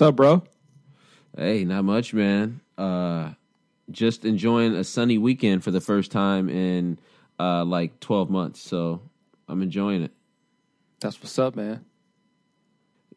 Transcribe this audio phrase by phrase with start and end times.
[0.00, 0.42] What's up, bro?
[1.36, 2.62] Hey, not much, man.
[2.78, 3.32] Uh,
[3.90, 6.98] just enjoying a sunny weekend for the first time in
[7.38, 8.62] uh, like 12 months.
[8.62, 9.02] So
[9.46, 10.12] I'm enjoying it.
[11.00, 11.84] That's what's up, man.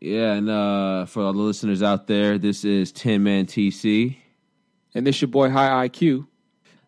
[0.02, 4.18] Yeah, and uh, for all the listeners out there, this is 10 Man TC.
[4.94, 6.28] And this your boy High IQ.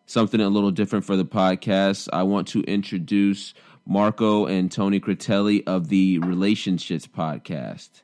[0.04, 2.10] Something a little different for the podcast.
[2.12, 3.54] I want to introduce
[3.86, 8.02] Marco and Tony Critelli of the Relationships Podcast.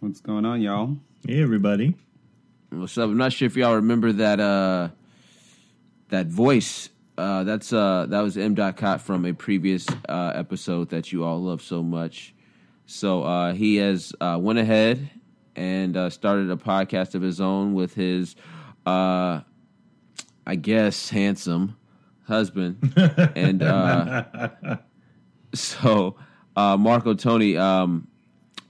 [0.00, 0.96] What's going on, y'all?
[1.26, 1.96] Hey, everybody.
[2.70, 3.10] What's up?
[3.10, 4.90] I'm not sure if y'all remember that uh,
[6.10, 6.90] that voice.
[7.16, 8.54] Uh, that's uh, that was M.
[8.54, 12.32] Dot Cot from a previous uh, episode that you all love so much.
[12.86, 15.10] So uh, he has uh, went ahead
[15.56, 18.36] and uh, started a podcast of his own with his,
[18.86, 19.40] uh,
[20.46, 21.76] I guess, handsome
[22.22, 22.92] husband,
[23.34, 24.76] and uh,
[25.54, 26.14] so
[26.56, 28.06] uh, Marco Tony, um,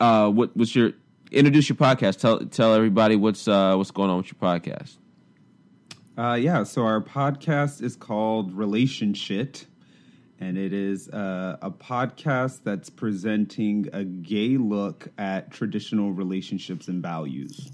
[0.01, 0.93] uh, what what's your
[1.31, 2.19] introduce your podcast?
[2.19, 4.97] Tell tell everybody what's uh, what's going on with your podcast.
[6.17, 9.57] Uh, yeah, so our podcast is called Relationship,
[10.41, 17.01] and it is uh, a podcast that's presenting a gay look at traditional relationships and
[17.03, 17.71] values.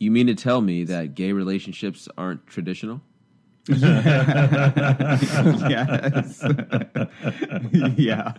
[0.00, 3.02] You mean to tell me that gay relationships aren't traditional?
[3.68, 4.02] yes.
[7.96, 8.32] yeah.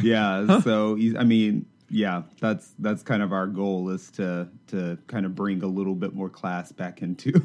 [0.00, 0.60] Yeah.
[0.60, 5.34] So I mean, yeah, that's that's kind of our goal is to to kind of
[5.34, 7.28] bring a little bit more class back into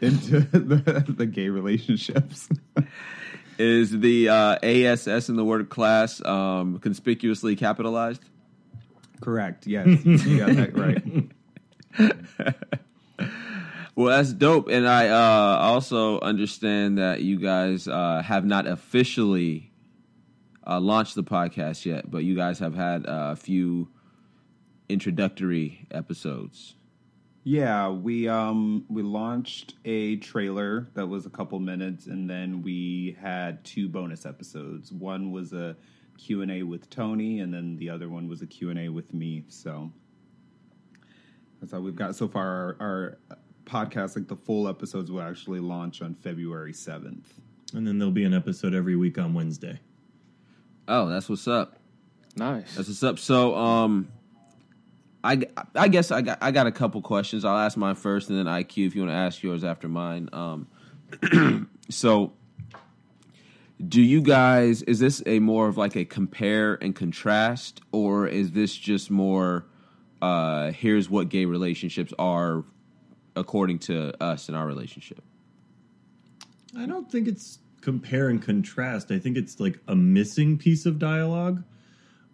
[0.00, 2.48] into the, the gay relationships.
[3.58, 8.22] Is the uh, ASS in the word class um, conspicuously capitalized?
[9.20, 9.66] Correct.
[9.66, 9.86] Yes.
[10.04, 12.56] You got that right.
[14.00, 19.69] Well, that's dope, and I uh, also understand that you guys uh, have not officially
[20.70, 23.88] uh, launched the podcast yet, but you guys have had uh, a few
[24.88, 26.76] introductory episodes.
[27.42, 33.16] Yeah, we um we launched a trailer that was a couple minutes and then we
[33.20, 34.92] had two bonus episodes.
[34.92, 35.74] One was a
[36.18, 39.44] Q&A with Tony and then the other one was a Q&A with me.
[39.48, 39.90] So
[41.60, 43.18] that's how we've got so far our, our
[43.64, 47.24] podcast like the full episodes will actually launch on February 7th.
[47.72, 49.80] And then there'll be an episode every week on Wednesday.
[50.90, 51.78] Oh, that's what's up.
[52.34, 52.74] Nice.
[52.74, 53.20] That's what's up.
[53.20, 54.08] So, um,
[55.22, 55.40] I,
[55.76, 57.44] I guess I got I got a couple questions.
[57.44, 60.28] I'll ask mine first, and then IQ if you want to ask yours after mine.
[60.32, 62.32] Um, so,
[63.86, 68.50] do you guys is this a more of like a compare and contrast, or is
[68.50, 69.66] this just more
[70.20, 72.64] uh, here's what gay relationships are
[73.36, 75.22] according to us in our relationship?
[76.76, 79.10] I don't think it's compare and contrast.
[79.10, 81.62] I think it's like a missing piece of dialogue.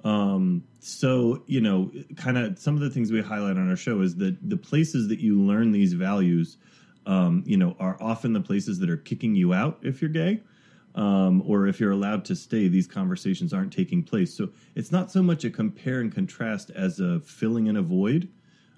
[0.04, 4.00] Um, so you know, kind of some of the things we highlight on our show
[4.00, 6.58] is that the places that you learn these values,
[7.06, 10.42] um, you know, are often the places that are kicking you out if you're gay.
[10.94, 14.32] Um, or if you're allowed to stay, these conversations aren't taking place.
[14.32, 18.30] So it's not so much a compare and contrast as a filling in a void.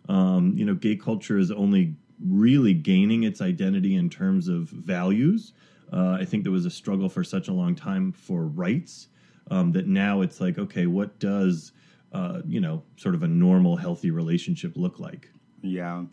[0.09, 1.95] Um, you know, gay culture is only
[2.27, 5.53] really gaining its identity in terms of values.
[5.93, 9.09] Uh, I think there was a struggle for such a long time for rights
[9.51, 11.73] um, that now it's like, okay, what does
[12.13, 15.31] uh, you know sort of a normal, healthy relationship look like?
[15.63, 16.05] Yeah.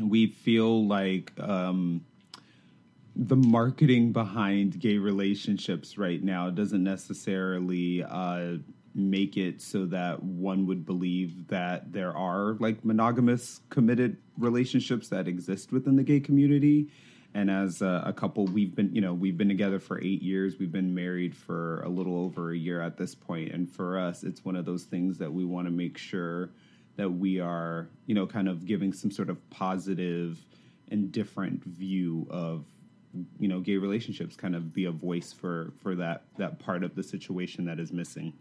[0.00, 2.04] We feel like um,
[3.16, 8.58] the marketing behind gay relationships right now doesn't necessarily uh,
[8.94, 15.26] make it so that one would believe that there are like monogamous committed relationships that
[15.26, 16.88] exist within the gay community.
[17.34, 20.58] And as a, a couple, we've been, you know, we've been together for eight years.
[20.58, 23.52] We've been married for a little over a year at this point.
[23.52, 26.50] And for us, it's one of those things that we want to make sure
[26.96, 30.38] that we are, you know, kind of giving some sort of positive
[30.90, 32.64] and different view of,
[33.38, 34.34] you know, gay relationships.
[34.34, 37.92] Kind of be a voice for for that that part of the situation that is
[37.92, 38.32] missing.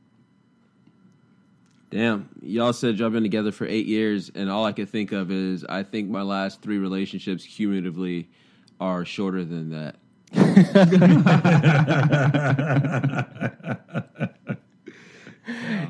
[1.89, 5.31] Damn, y'all said y'all been together for eight years, and all I could think of
[5.31, 8.27] is I think my last three relationships cumulatively
[8.79, 9.95] are shorter than that.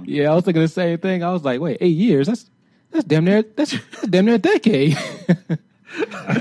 [0.05, 1.23] Yeah, I was thinking the same thing.
[1.23, 2.27] I was like, wait, eight years?
[2.27, 2.49] That's
[2.91, 4.97] that's damn near that's, that's damn near a decade.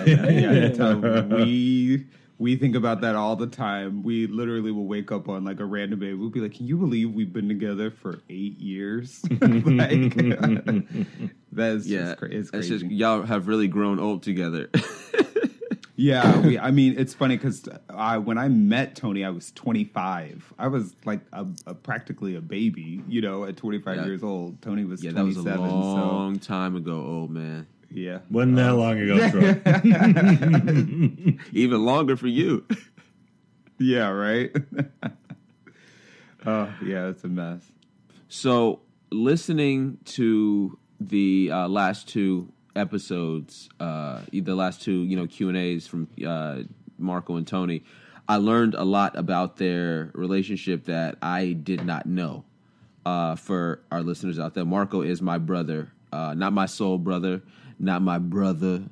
[0.07, 0.99] yeah, so
[1.31, 2.07] we
[2.39, 4.03] we think about that all the time.
[4.03, 6.13] We literally will wake up on like a random day.
[6.15, 10.15] We'll be like, "Can you believe we've been together for eight years?" like,
[11.51, 12.79] that's Yeah, just cra- it's that's crazy.
[12.79, 14.69] just y'all have really grown old together.
[15.99, 20.53] Yeah, we, I mean, it's funny because I, when I met Tony, I was 25.
[20.59, 24.05] I was like a, a practically a baby, you know, at 25 Yeah.
[24.05, 24.61] years old.
[24.61, 25.71] Tony was Yeah, that was 27.
[25.71, 27.67] a long time ago, old man.
[27.91, 29.55] yeah, Wasn't that long ago, Troy.
[31.53, 32.67] Even longer for you.
[33.79, 34.55] yeah, right.
[36.45, 37.63] Oh, yeah, it's a mess.
[38.29, 45.49] So, listening to the uh, last two episodes, uh, the last two, you know, Q
[45.49, 46.63] and A's from uh,
[46.99, 47.83] Marco and Tony,
[48.29, 52.45] I learned a lot about their relationship that I did not know.
[53.05, 57.41] Uh, for our listeners out there, Marco is my brother, uh, not my soul brother,
[57.79, 58.83] not my brother.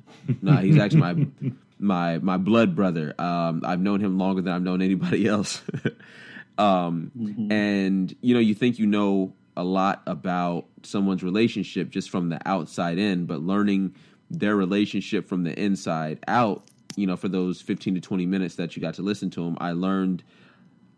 [0.41, 1.27] No, he's actually my
[1.79, 3.13] my my blood brother.
[3.19, 5.61] Um, I've known him longer than I've known anybody else.
[6.57, 7.11] um,
[7.51, 12.39] And you know, you think you know a lot about someone's relationship just from the
[12.45, 13.95] outside in, but learning
[14.29, 16.63] their relationship from the inside out,
[16.95, 19.57] you know, for those fifteen to twenty minutes that you got to listen to them,
[19.59, 20.23] I learned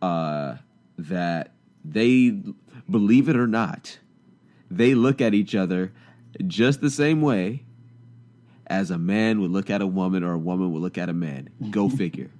[0.01, 0.55] uh,
[0.97, 1.51] that
[1.83, 2.37] they,
[2.89, 3.99] believe it or not,
[4.69, 5.93] they look at each other
[6.45, 7.63] just the same way
[8.67, 11.13] as a man would look at a woman or a woman would look at a
[11.13, 11.49] man.
[11.69, 12.29] Go figure.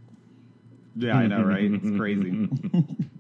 [1.00, 1.72] Yeah, I know, right?
[1.72, 2.50] It's crazy.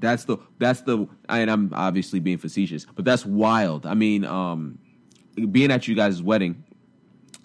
[0.00, 3.86] That's the that's the and I'm obviously being facetious, but that's wild.
[3.86, 4.78] I mean, um,
[5.50, 6.64] being at you guys' wedding,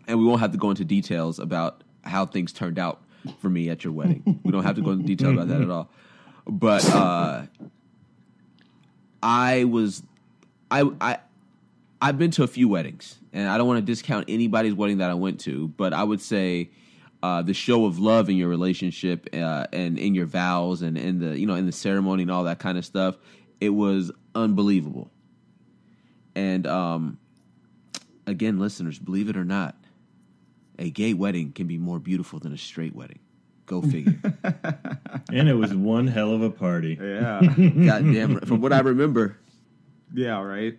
[0.07, 3.01] and we won't have to go into details about how things turned out
[3.39, 4.39] for me at your wedding.
[4.43, 5.89] we don't have to go into detail about that at all.
[6.45, 7.43] But uh,
[9.21, 10.03] I was,
[10.69, 11.17] I I
[12.01, 15.09] I've been to a few weddings, and I don't want to discount anybody's wedding that
[15.09, 16.69] I went to, but I would say
[17.23, 21.19] uh, the show of love in your relationship uh, and in your vows and in
[21.19, 23.17] the you know in the ceremony and all that kind of stuff,
[23.61, 25.09] it was unbelievable.
[26.35, 27.17] And um,
[28.27, 29.75] again, listeners, believe it or not,
[30.77, 33.19] a gay wedding can be more beautiful than a straight wedding.
[33.67, 34.19] Go figure.
[35.31, 36.97] and it was one hell of a party.
[36.99, 37.55] yeah, God
[37.85, 39.37] Goddamn, from what I remember,
[40.13, 40.75] yeah, right.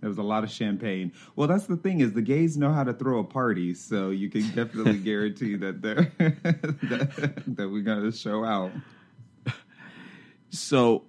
[0.00, 1.12] There was a lot of champagne.
[1.34, 4.30] Well, that's the thing is the gays know how to throw a party, so you
[4.30, 8.70] can definitely guarantee that they're that, that we're gonna show out.
[10.50, 11.04] So,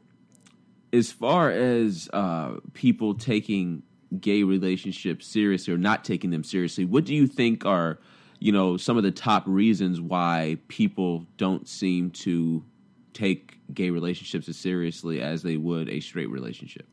[0.91, 3.83] as far as uh, people taking
[4.19, 8.00] gay relationships seriously or not taking them seriously, what do you think are,
[8.39, 12.65] you know, some of the top reasons why people don't seem to
[13.13, 16.88] take gay relationships as seriously as they would a straight relationship?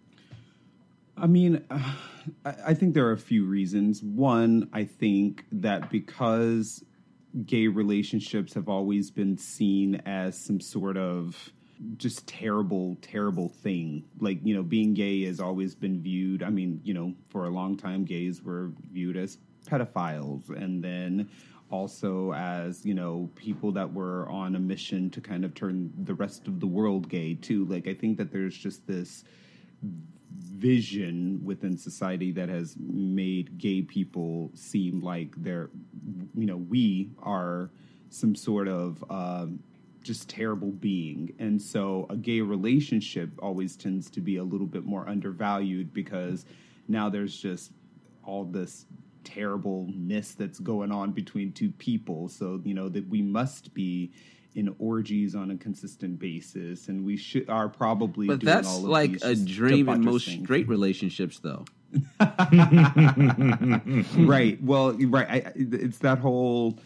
[1.16, 1.64] I mean,
[2.44, 4.02] I think there are a few reasons.
[4.02, 6.84] One, I think that because
[7.44, 11.52] gay relationships have always been seen as some sort of
[11.96, 14.04] just terrible, terrible thing.
[14.18, 17.50] Like, you know, being gay has always been viewed, I mean, you know, for a
[17.50, 21.28] long time, gays were viewed as pedophiles and then
[21.70, 26.14] also as, you know, people that were on a mission to kind of turn the
[26.14, 27.66] rest of the world gay, too.
[27.66, 29.24] Like, I think that there's just this
[30.38, 35.71] vision within society that has made gay people seem like they're,
[36.35, 37.71] you know, we are
[38.11, 39.59] some sort of um,
[40.03, 41.33] just terrible being.
[41.38, 46.47] And so a gay relationship always tends to be a little bit more undervalued because
[46.88, 47.73] now there's just
[48.25, 48.87] all this
[49.25, 52.29] terribleness that's going on between two people.
[52.29, 54.12] So, you know, that we must be
[54.56, 58.79] in orgies on a consistent basis and we should are probably But doing that's all
[58.79, 60.43] of like these a dream in most things.
[60.44, 61.64] straight relationships, though.
[64.17, 64.58] right.
[64.62, 65.26] Well, right.
[65.28, 66.78] I, I- it's that whole.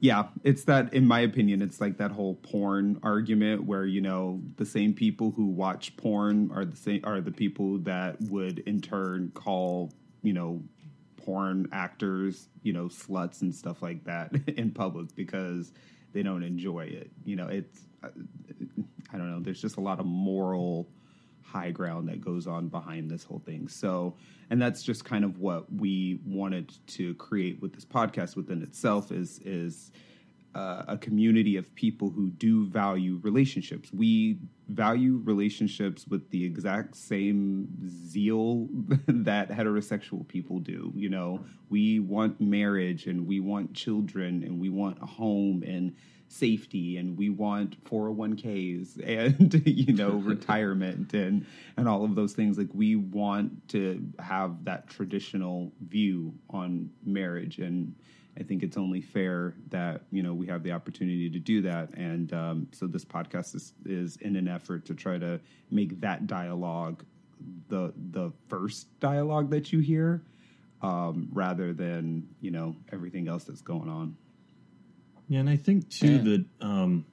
[0.00, 0.92] Yeah, it's that.
[0.92, 5.30] In my opinion, it's like that whole porn argument where you know the same people
[5.30, 10.34] who watch porn are the same are the people that would in turn call you
[10.34, 10.62] know
[11.16, 15.72] porn actors you know sluts and stuff like that in public because
[16.14, 17.10] they don't enjoy it.
[17.24, 18.08] You know, it's uh,
[19.12, 19.40] I don't know.
[19.40, 20.88] There's just a lot of moral
[21.42, 23.68] high ground that goes on behind this whole thing.
[23.68, 24.14] So,
[24.48, 29.12] and that's just kind of what we wanted to create with this podcast within itself
[29.12, 29.90] is is
[30.54, 33.90] uh, a community of people who do value relationships.
[33.92, 38.68] We value relationships with the exact same zeal
[39.06, 40.92] that heterosexual people do.
[40.94, 45.94] You know, we want marriage and we want children and we want a home and
[46.28, 51.46] safety and we want 401ks and you know retirement and
[51.76, 57.58] and all of those things like we want to have that traditional view on marriage
[57.58, 57.94] and
[58.38, 61.90] I think it's only fair that you know we have the opportunity to do that,
[61.94, 66.26] and um, so this podcast is is in an effort to try to make that
[66.26, 67.04] dialogue
[67.68, 70.22] the the first dialogue that you hear,
[70.82, 74.16] um, rather than you know everything else that's going on.
[75.28, 76.22] Yeah, and I think too Yeah.
[76.22, 77.06] that um,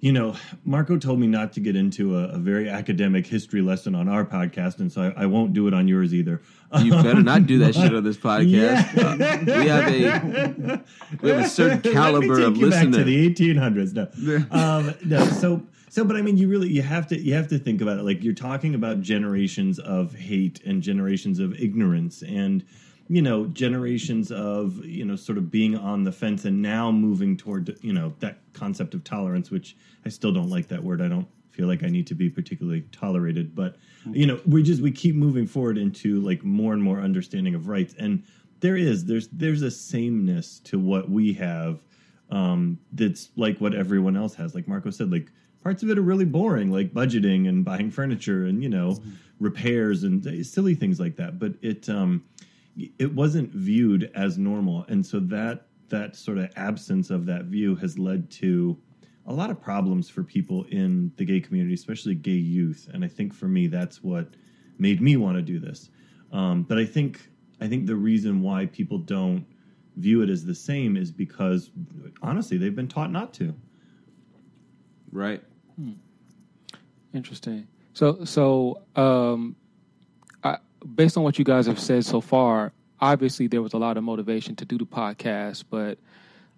[0.00, 3.96] you know, Marco told me not to get into a, a very academic history lesson
[3.96, 6.40] on our podcast, and so I, I won't do it on yours either.
[6.78, 8.94] You better not do that shit on this podcast.
[8.94, 9.54] Yeah.
[9.56, 10.84] Uh, we have a
[11.20, 12.98] we have a certain caliber of listener.
[12.98, 13.94] to the 1800s.
[13.94, 15.24] No, um, no.
[15.24, 17.98] So, so, but I mean, you really you have to you have to think about
[17.98, 18.02] it.
[18.02, 22.64] Like you're talking about generations of hate and generations of ignorance, and
[23.08, 27.36] you know generations of you know sort of being on the fence, and now moving
[27.36, 31.00] toward you know that concept of tolerance, which I still don't like that word.
[31.00, 33.76] I don't feel like I need to be particularly tolerated, but
[34.12, 37.66] you know we just we keep moving forward into like more and more understanding of
[37.66, 37.94] rights.
[37.98, 38.22] And
[38.60, 41.80] there is there's there's a sameness to what we have
[42.30, 44.54] um that's like what everyone else has.
[44.54, 45.30] Like marco said like
[45.62, 49.00] parts of it are really boring like budgeting and buying furniture and you know
[49.40, 51.38] repairs and silly things like that.
[51.38, 52.24] But it um
[52.98, 54.84] it wasn't viewed as normal.
[54.88, 58.78] And so that that sort of absence of that view has led to
[59.26, 62.88] a lot of problems for people in the gay community especially gay youth.
[62.92, 64.28] And i think for me that's what
[64.78, 65.90] made me want to do this.
[66.30, 67.30] Um, but i think
[67.60, 69.46] i think the reason why people don't
[69.96, 71.70] view it as the same is because
[72.22, 73.54] honestly they've been taught not to.
[75.10, 75.42] Right.
[77.14, 77.66] Interesting.
[77.94, 79.67] So, so um, I,
[80.94, 84.04] based on what you guys have said so far, obviously there was a lot of
[84.04, 85.98] motivation to do the podcast, but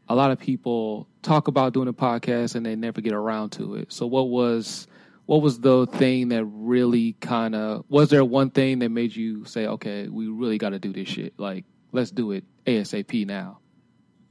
[0.09, 3.77] a lot of people talk about doing a podcast and they never get around to
[3.77, 3.93] it.
[3.93, 4.87] So, what was
[5.27, 9.45] what was the thing that really kind of was there one thing that made you
[9.45, 11.35] say, okay, we really got to do this shit?
[11.39, 13.59] Like, let's do it ASAP now.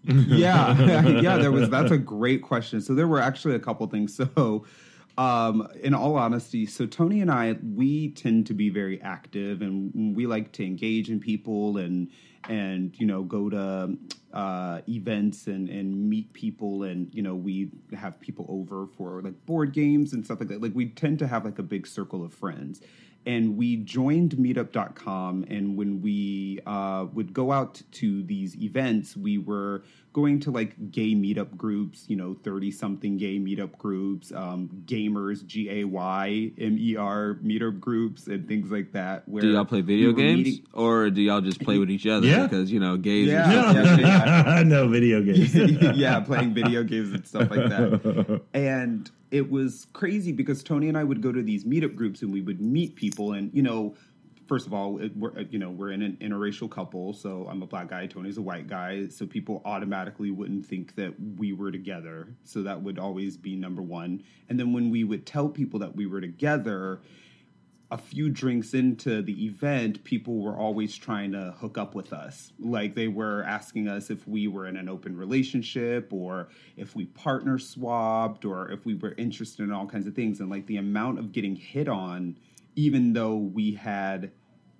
[0.03, 0.79] yeah
[1.19, 4.63] yeah there was that's a great question so there were actually a couple things so
[5.19, 10.15] um in all honesty so tony and i we tend to be very active and
[10.15, 12.09] we like to engage in people and
[12.47, 13.97] and you know go to
[14.33, 19.45] uh events and and meet people and you know we have people over for like
[19.45, 20.61] board games and stuff like that.
[20.61, 22.81] Like we tend to have like a big circle of friends
[23.25, 29.37] and we joined meetup.com and when we uh, would go out to these events we
[29.37, 29.83] were
[30.13, 35.45] going to like gay meetup groups you know 30 something gay meetup groups um, gamers
[35.45, 40.65] g-a-y-m-e-r meetup groups and things like that where Do y'all play video we games, meeting-
[40.73, 42.25] or do y'all just play with each other?
[42.27, 42.43] Yeah.
[42.43, 43.27] Because you know, gays.
[43.27, 43.69] Yeah.
[43.75, 44.63] And Yeah.
[44.65, 45.53] no video games
[45.97, 48.41] yeah, playing video games and stuff like that.
[48.53, 52.33] And it was crazy because Tony and I would go to these meetup groups and
[52.33, 53.33] we would meet people.
[53.33, 53.95] And you know,
[54.47, 57.67] first of all, it, we're you know we're in an interracial couple, so I'm a
[57.67, 62.35] black guy, Tony's a white guy, so people automatically wouldn't think that we were together.
[62.43, 64.23] So that would always be number one.
[64.49, 67.01] And then when we would tell people that we were together.
[67.91, 72.53] A few drinks into the event, people were always trying to hook up with us.
[72.59, 77.05] Like they were asking us if we were in an open relationship or if we
[77.05, 80.39] partner swapped or if we were interested in all kinds of things.
[80.39, 82.37] And like the amount of getting hit on,
[82.75, 84.31] even though we had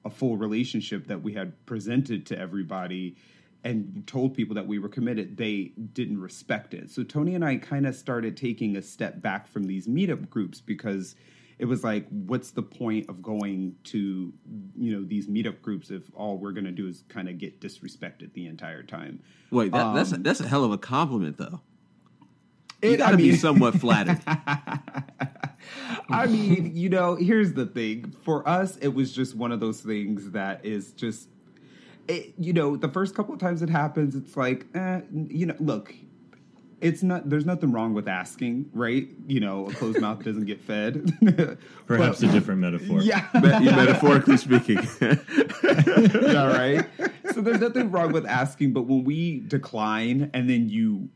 [0.06, 3.16] a full relationship that we had presented to everybody
[3.64, 6.90] and told people that we were committed, they didn't respect it.
[6.90, 10.62] So Tony and I kind of started taking a step back from these meetup groups
[10.62, 11.16] because
[11.60, 14.34] it was like, what's the point of going to
[14.78, 17.60] you know these meetup groups if all we're going to do is kind of get
[17.62, 19.22] disrespected the entire time?
[19.52, 21.60] Wait, that, that's a, Um, that's a hell of a compliment, though.
[22.82, 24.22] You It- got to I be somewhat flattered.
[26.10, 28.14] I mean, you know, here's the thing.
[28.24, 31.28] For us, it was just one of those things that is just,
[32.08, 35.56] it, you know, the first couple of times it happens, it's like, eh, you know,
[35.60, 35.94] look,
[36.82, 37.30] it's not.
[37.30, 39.08] There's nothing wrong with asking, right?
[39.28, 41.12] You know, a closed mouth doesn't get fed.
[41.86, 43.26] perhaps But- a different metaphor Yeah.
[43.36, 44.80] Me- metaphorically speaking.
[45.02, 46.86] yeah, right.
[47.34, 51.10] So there's nothing wrong with asking, but when we decline and then you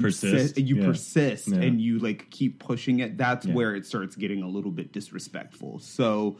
[0.00, 0.84] Persist, and you yeah.
[0.84, 1.60] persist Yeah.
[1.60, 3.54] and you like keep pushing it, that's Yeah.
[3.54, 5.78] where it starts getting a little bit disrespectful.
[5.78, 6.38] So.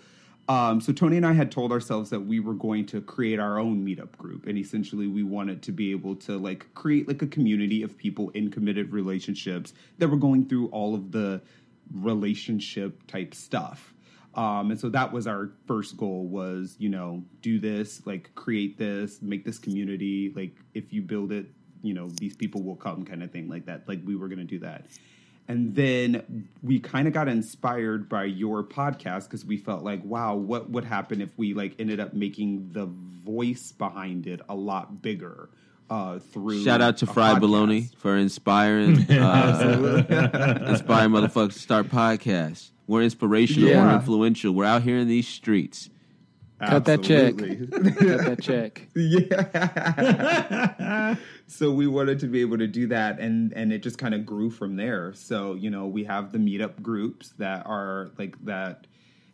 [0.49, 3.59] Um, so Tony and I had told ourselves that we were going to create our
[3.59, 7.27] own meetup group, and essentially we wanted to be able to like create like a
[7.27, 11.43] community of people in committed relationships that were going through all of the
[11.93, 13.93] relationship type stuff.
[14.35, 18.79] Um, and so that was our first goal was, you know, do this, like create
[18.79, 20.33] this, make this community.
[20.35, 21.47] Like if you build it,
[21.83, 23.89] you know, these people will come kind of thing like that.
[23.89, 24.87] Like we were going to do that.
[25.49, 30.35] And then we kind of got inspired by your podcast because we felt like, wow,
[30.35, 32.85] what would happen if we like ended up making the
[33.25, 35.49] voice behind it a lot bigger
[35.89, 37.41] uh, through Shout out to a Fried podcast.
[37.41, 42.71] Bologna for inspiring uh, inspiring motherfuckers to start podcasts.
[42.87, 43.71] We're inspirational.
[43.71, 44.53] We're influential.
[44.53, 45.91] We're out here in these streets.
[46.61, 47.37] Cut that check.
[47.39, 48.89] Cut that check.
[48.95, 49.55] yeah.
[51.47, 54.27] so we wanted to be able to do that, and and it just kind of
[54.27, 55.13] grew from there.
[55.15, 58.87] So you know, we have the meetup groups that are like that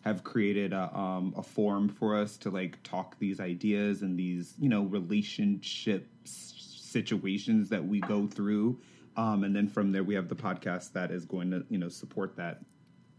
[0.03, 4.55] have created a um, a forum for us to like talk these ideas and these
[4.59, 8.79] you know relationship s- situations that we go through.
[9.17, 11.89] Um, and then from there, we have the podcast that is going to you know
[11.89, 12.61] support that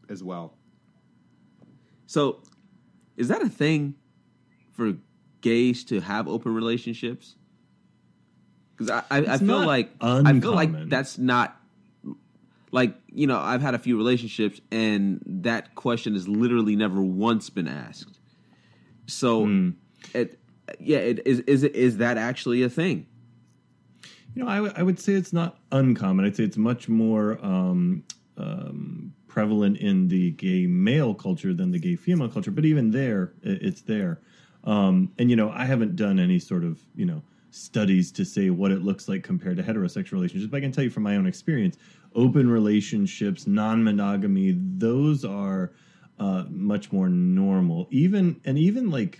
[0.09, 0.53] as well.
[2.05, 2.43] So,
[3.17, 3.95] is that a thing
[4.73, 4.97] for
[5.41, 7.35] gays to have open relationships?
[8.77, 11.55] Because I, I, I feel like I feel like that's not
[12.71, 17.49] like you know I've had a few relationships and that question has literally never once
[17.49, 18.19] been asked.
[19.07, 19.69] So, Hmm.
[20.13, 20.39] it
[20.79, 23.05] yeah, it, is is it is that actually a thing?
[24.33, 26.25] You know, I, w- I would say it's not uncommon.
[26.25, 28.03] I'd say it's much more um,
[28.35, 29.04] um,
[29.35, 32.51] prevalent in the gay male culture than the gay female culture.
[32.51, 34.21] But even there, it's there.
[34.63, 38.49] Um, and you know, I haven't done any sort of you know studies to say
[38.49, 40.49] what it looks like compared to heterosexual relationships.
[40.49, 41.75] But I can tell you from my own experience,
[42.15, 45.73] open relationships, non-monogamy, those are
[46.17, 47.87] uh, much more normal.
[47.91, 49.19] Even and even like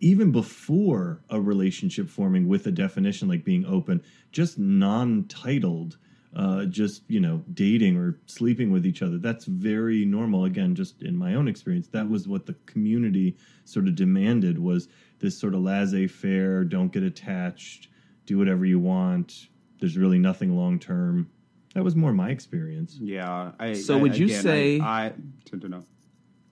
[0.00, 5.98] even before a relationship forming with a definition like being open, just non-titled,
[6.36, 9.18] uh, just you know dating or sleeping with each other.
[9.18, 10.44] That's very normal.
[10.44, 14.88] Again, just in my own experience, that was what the community sort of demanded was
[15.18, 17.88] this sort of laissez-faire, don't get attached,
[18.26, 19.48] do whatever you want.
[19.80, 21.30] There's really nothing long term.
[21.74, 22.96] That was more my experience.
[23.00, 23.52] Yeah.
[23.58, 25.12] I, So I- would you again, say- I, I
[25.46, 25.84] to, to know.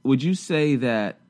[0.02, 1.20] Would you say that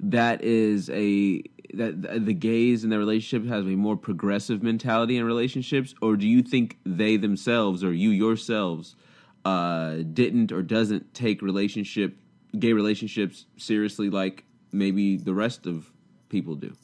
[0.00, 1.42] that is a
[1.76, 6.26] that the gays in their relationship has a more progressive mentality in relationships, or do
[6.26, 8.96] you think they themselves or you yourselves
[9.44, 12.16] uh, didn't or doesn't take relationship
[12.58, 15.90] gay relationships seriously like maybe the rest of
[16.28, 16.74] people do?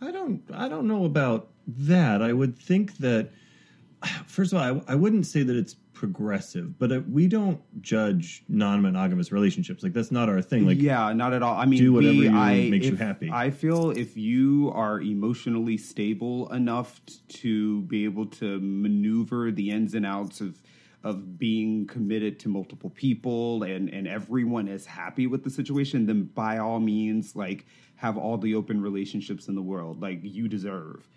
[0.00, 0.42] I don't.
[0.54, 2.22] I don't know about that.
[2.22, 3.30] I would think that.
[4.26, 8.44] First of all, I, I wouldn't say that it's progressive, but uh, we don't judge
[8.48, 9.82] non-monogamous relationships.
[9.82, 10.64] Like that's not our thing.
[10.64, 11.56] Like yeah, not at all.
[11.56, 13.30] I mean, do whatever we, you- I, makes you happy.
[13.32, 19.70] I feel if you are emotionally stable enough t- to be able to maneuver the
[19.70, 20.62] ins and outs of
[21.04, 26.24] of being committed to multiple people and and everyone is happy with the situation, then
[26.24, 31.08] by all means, like have all the open relationships in the world, like you deserve.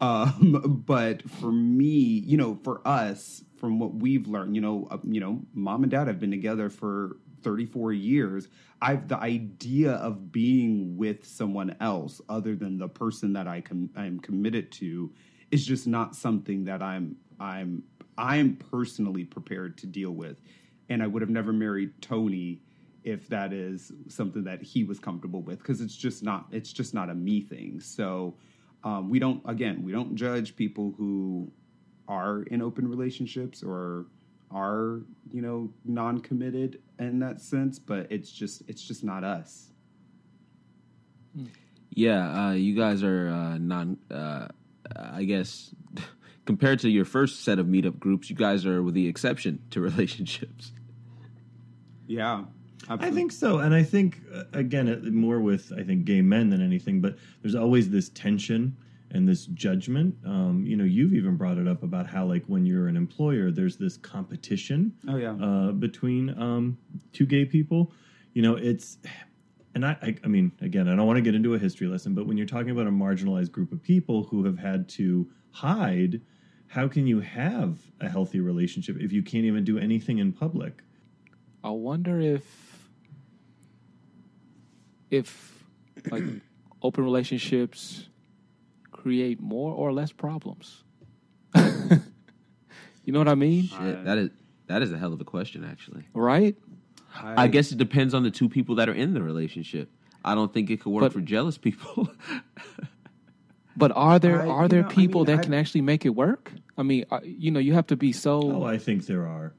[0.00, 4.98] Um, but for me, you know, for us, from what we've learned, you know, uh,
[5.04, 8.48] you know, mom and dad have been together for 34 years.
[8.80, 13.90] I've the idea of being with someone else other than the person that I com-
[13.96, 15.12] I'm committed to
[15.50, 17.82] is just not something that I'm I'm
[18.16, 20.40] I'm personally prepared to deal with.
[20.88, 22.60] And I would have never married Tony
[23.04, 26.94] if that is something that he was comfortable with because it's just not it's just
[26.94, 27.80] not a me thing.
[27.80, 28.34] So
[28.88, 31.50] um, we don't again we don't judge people who
[32.06, 34.06] are in open relationships or
[34.50, 39.68] are you know non-committed in that sense but it's just it's just not us
[41.90, 43.98] Yeah, uh, you guys are uh, non.
[44.10, 44.48] Uh,
[44.96, 45.74] I guess
[46.46, 49.80] compared to your first set of meetup groups, you guys are with the exception to
[49.80, 50.72] relationships.
[52.06, 52.44] yeah
[52.88, 56.50] I think so, and I think uh, again it, more with I think gay men
[56.50, 57.00] than anything.
[57.00, 58.76] But there's always this tension
[59.10, 60.14] and this judgment.
[60.24, 63.50] Um, you know, you've even brought it up about how like when you're an employer,
[63.50, 64.92] there's this competition.
[65.08, 65.32] Oh, yeah.
[65.32, 66.78] uh, between um,
[67.12, 67.92] two gay people.
[68.34, 68.98] You know, it's
[69.74, 72.14] and I, I, I mean, again, I don't want to get into a history lesson,
[72.14, 76.20] but when you're talking about a marginalized group of people who have had to hide,
[76.66, 80.82] how can you have a healthy relationship if you can't even do anything in public?
[81.62, 82.67] I wonder if
[85.10, 85.64] if
[86.10, 86.24] like
[86.82, 88.08] open relationships
[88.90, 90.82] create more or less problems.
[91.54, 93.64] you know what I mean?
[93.68, 94.30] Shit, that is
[94.66, 96.04] that is a hell of a question, actually.
[96.14, 96.56] Right?
[97.14, 99.90] I guess it depends on the two people that are in the relationship.
[100.24, 102.08] I don't think it could work But- for jealous people.
[103.76, 106.04] But are there I- are there know, I people mean, that I- can actually make
[106.04, 106.52] it work?
[106.76, 109.54] I mean, uh, you know, you have to be so Oh, I think there are.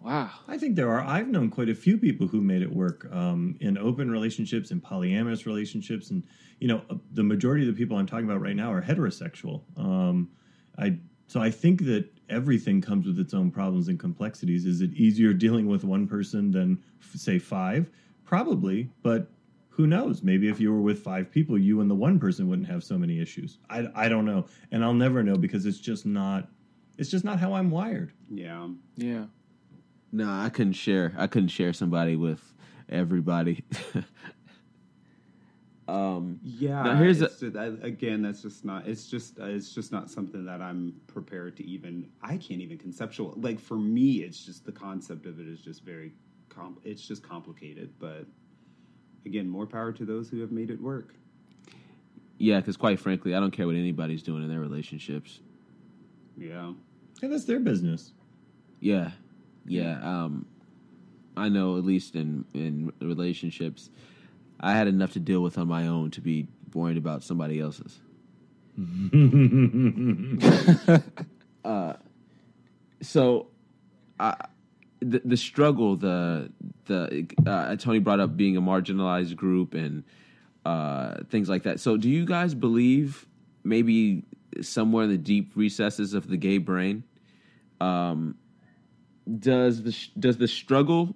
[0.00, 0.30] Wow.
[0.48, 1.00] I think there are.
[1.00, 4.82] I've known quite a few people who made it work um, in open relationships and
[4.82, 6.22] polyamorous relationships, and
[6.58, 9.62] you know, uh, the majority of the people I'm talking about right now are heterosexual.
[9.76, 10.30] Um,
[10.78, 14.66] I so I think that everything comes with its own problems and complexities.
[14.66, 17.90] Is it easier dealing with one person than f- say five?
[18.24, 19.30] Probably, but
[19.68, 20.22] who knows?
[20.22, 22.98] Maybe if you were with five people, you and the one person wouldn't have so
[22.98, 23.58] many issues.
[23.70, 26.48] I, I don't know, and I'll never know because it's just not.
[26.98, 28.12] It's just not how I'm wired.
[28.30, 29.24] yeah Yeah.
[30.12, 31.12] No, I couldn't share.
[31.16, 32.40] I couldn't share somebody with
[32.88, 33.64] everybody.
[35.88, 38.86] Um, Yeah, Now, here's it's just, I- again, that's just not.
[38.86, 42.08] It's just uh, it's just not something that I'm prepared to even.
[42.22, 43.34] I can't even conceptual.
[43.36, 46.12] Like for me, it's just the concept of it is just very.
[46.48, 48.26] Com- it's just complicated, but
[49.24, 51.14] again, more power to those who have made it work.
[52.38, 55.40] yeah, because quite frankly, I don't care what anybody's doing in their relationships.
[56.36, 56.72] Yeah,
[57.22, 58.12] Yeah, that's their business.
[58.80, 59.10] Yeah,
[59.66, 59.98] yeah.
[60.02, 60.46] Um,
[61.36, 63.90] I know at least in in relationships,
[64.60, 68.00] I had enough to deal with on my own to be worried about somebody else's.
[71.64, 71.94] uh,
[73.02, 73.48] so,
[74.18, 74.34] I,
[75.00, 76.50] the the struggle, the
[76.86, 80.04] the uh, Tony brought up being a marginalized group and
[80.64, 81.80] uh, things like that.
[81.80, 83.26] So, do you guys believe
[83.64, 84.24] maybe
[84.60, 87.04] somewhere in the deep recesses of the gay brain?
[87.80, 88.36] Um,
[89.38, 91.14] does the does the struggle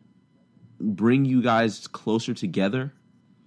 [0.81, 2.93] bring you guys closer together?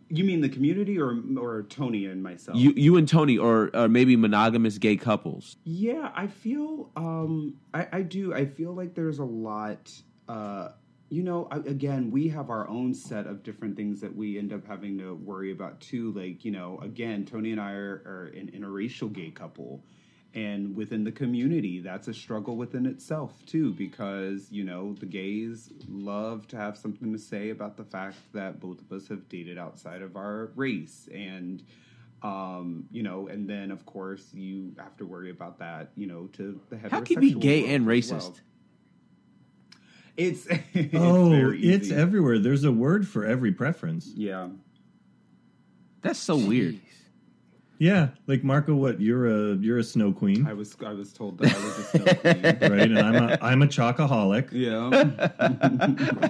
[0.09, 2.57] you mean the community or or Tony and myself?
[2.57, 5.57] You you and Tony, or or maybe monogamous gay couples.
[5.63, 8.33] Yeah, I feel um I, I do.
[8.33, 9.91] I feel like there's a lot
[10.27, 10.69] uh
[11.09, 14.51] you know, I, again, we have our own set of different things that we end
[14.51, 16.11] up having to worry about too.
[16.11, 19.85] Like, you know, again, Tony and I are, are an interracial gay couple.
[20.37, 25.71] And within the community, that's a struggle within itself too, because, you know, the gays
[25.89, 29.57] love to have something to say about the fact that both of us have dated
[29.57, 31.09] outside of our race.
[31.11, 31.63] And,
[32.21, 36.27] um, you know, and then of course you have to worry about that, you know,
[36.33, 38.11] to the heterosexual How can you be gay and racist?
[38.11, 38.35] well.
[40.17, 40.45] It's,
[40.75, 42.37] it's oh, very it's everywhere.
[42.37, 44.11] There's a word for every preference.
[44.15, 44.49] yeah.
[46.01, 46.79] That's so weird.
[47.79, 47.85] Jeez.
[47.85, 51.37] Yeah, like Marco, what you're a you're a snow queen, I was I was told
[51.39, 52.43] that I was a snow queen.
[52.71, 52.89] right?
[52.91, 54.89] And I'm a I'm a chocoholic, Yeah.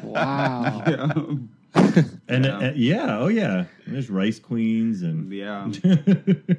[0.04, 0.84] Wow.
[0.88, 2.04] yeah.
[2.28, 2.58] and Yeah.
[2.58, 3.66] uh, yeah, oh yeah.
[3.86, 5.70] There's rice queens, and Yeah.
[5.84, 6.38] there's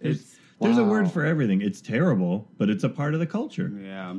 [0.00, 0.90] It's there's a Wow.
[0.90, 1.60] word for everything.
[1.62, 3.70] It's terrible, but it's a part of the culture.
[3.82, 4.14] Yeah.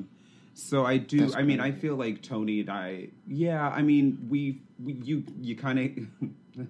[0.54, 1.19] So I do.
[1.21, 1.82] That's I mean, I crazy.
[1.82, 3.08] feel like Tony and I.
[3.28, 3.67] Yeah.
[3.69, 4.62] I mean, we.
[4.84, 5.24] we you.
[5.39, 6.67] You kind of.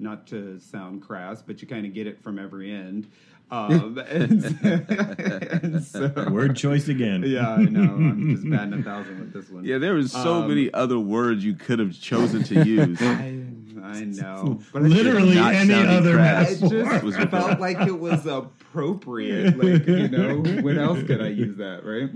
[0.00, 3.10] Not to sound crass, but you kind of get it from every end.
[3.52, 7.24] Um, and, and so, Word choice again.
[7.26, 7.82] Yeah, I know.
[7.82, 9.64] I'm just batting a thousand with this one.
[9.64, 13.02] Yeah, there was so Um, many other words you could have chosen to use.
[13.02, 13.42] I,
[13.82, 14.60] I know.
[14.72, 16.62] But Literally Not any other crass.
[16.62, 16.84] I metaphor.
[16.92, 19.58] just was felt like it was appropriate.
[19.58, 22.10] Like, you know, when else could I use that, right?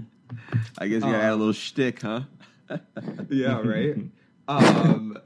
[0.78, 2.20] I guess you gotta add a little shtick, huh?
[3.28, 3.96] Yeah, right.
[4.46, 5.18] um,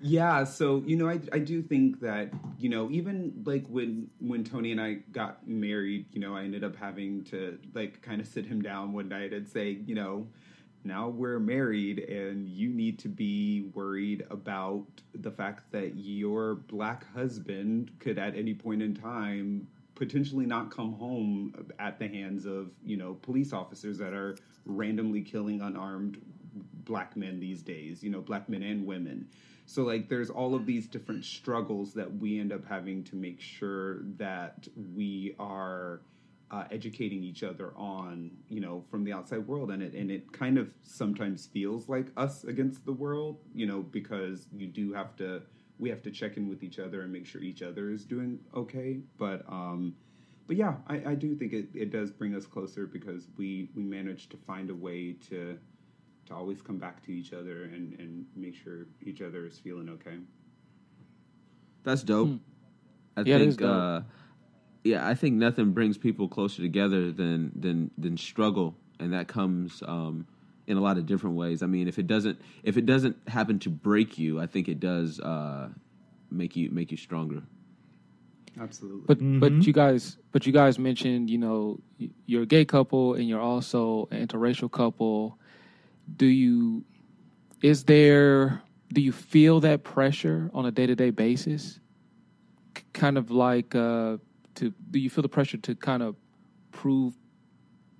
[0.00, 4.44] yeah, so you know, I I do think that you know, even like when when
[4.44, 8.26] Tony and I got married, you know, I ended up having to like kind of
[8.26, 10.26] sit him down one night and say, you know.
[10.84, 17.12] Now we're married, and you need to be worried about the fact that your black
[17.12, 19.66] husband could, at any point in time,
[19.98, 25.20] potentially not come home at the hands of you know police officers that are randomly
[25.20, 26.22] killing unarmed
[26.84, 29.26] black men these days you know black men and women
[29.68, 33.38] so like there's all of these different struggles that we end up having to make
[33.38, 36.00] sure that we are
[36.50, 39.70] uh, educating each other on you know from the outside world.
[39.70, 43.82] And it and it kind of sometimes feels like us against the world you know
[43.82, 45.42] because you do have to
[45.78, 48.38] we have to check in with each other and make sure each other is doing
[48.56, 49.00] okay.
[49.18, 49.96] But um
[50.46, 53.82] but yeah i, I do think it, it does bring us closer because we we
[53.82, 55.58] manage to find a way to
[56.28, 59.88] to always come back to each other and and make sure each other is feeling
[59.90, 60.18] okay
[61.84, 62.34] That's dope.
[63.16, 63.86] I Yeah, it think dope.
[63.86, 64.02] uh
[64.84, 69.82] yeah, I think nothing brings people closer together than than than struggle and that comes
[69.86, 70.26] um
[70.66, 71.62] in a lot of different ways.
[71.62, 74.80] I mean, if it doesn't if it doesn't happen to break you, I think it
[74.80, 75.70] does uh
[76.30, 77.42] make you make you stronger.
[78.60, 79.38] absolutely But Mhm.
[79.38, 81.80] but you guys but you guys mentioned you know
[82.26, 85.38] you're a gay couple and you're also an interracial couple.
[86.16, 86.84] Do you
[87.62, 91.80] is there do you feel that pressure on a day to day basis?
[92.74, 94.18] K- kind of like uh,
[94.56, 96.16] to do you feel the pressure to kind of
[96.72, 97.14] prove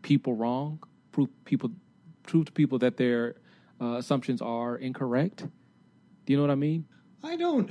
[0.03, 1.71] people wrong, prove people
[2.23, 3.37] prove to people that their
[3.81, 5.47] uh, assumptions are incorrect?
[6.25, 6.87] Do you know what I mean?
[7.23, 7.71] I don't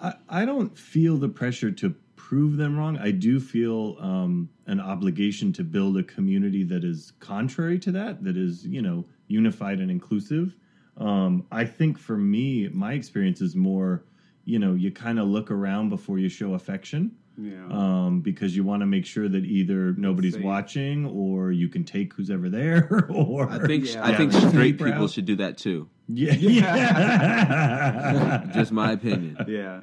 [0.00, 2.98] I, I don't feel the pressure to prove them wrong.
[2.98, 8.24] I do feel um, an obligation to build a community that is contrary to that,
[8.24, 10.54] that is, you know, unified and inclusive.
[10.96, 14.04] Um, I think for me, my experience is more,
[14.44, 18.64] you know, you kind of look around before you show affection yeah um, because you
[18.64, 20.42] want to make sure that either nobody's safe.
[20.42, 24.06] watching or you can take who's ever there or I think Yeah.
[24.06, 24.92] I think straight Proud.
[24.92, 25.88] people should do that too.
[26.08, 28.46] yeah, yeah.
[28.54, 29.36] Just my opinion.
[29.48, 29.80] yeah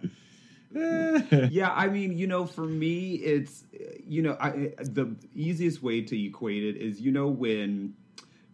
[1.52, 3.64] yeah, I mean, you know, for me, it's
[4.08, 7.94] you know, I the easiest way to equate it is you know when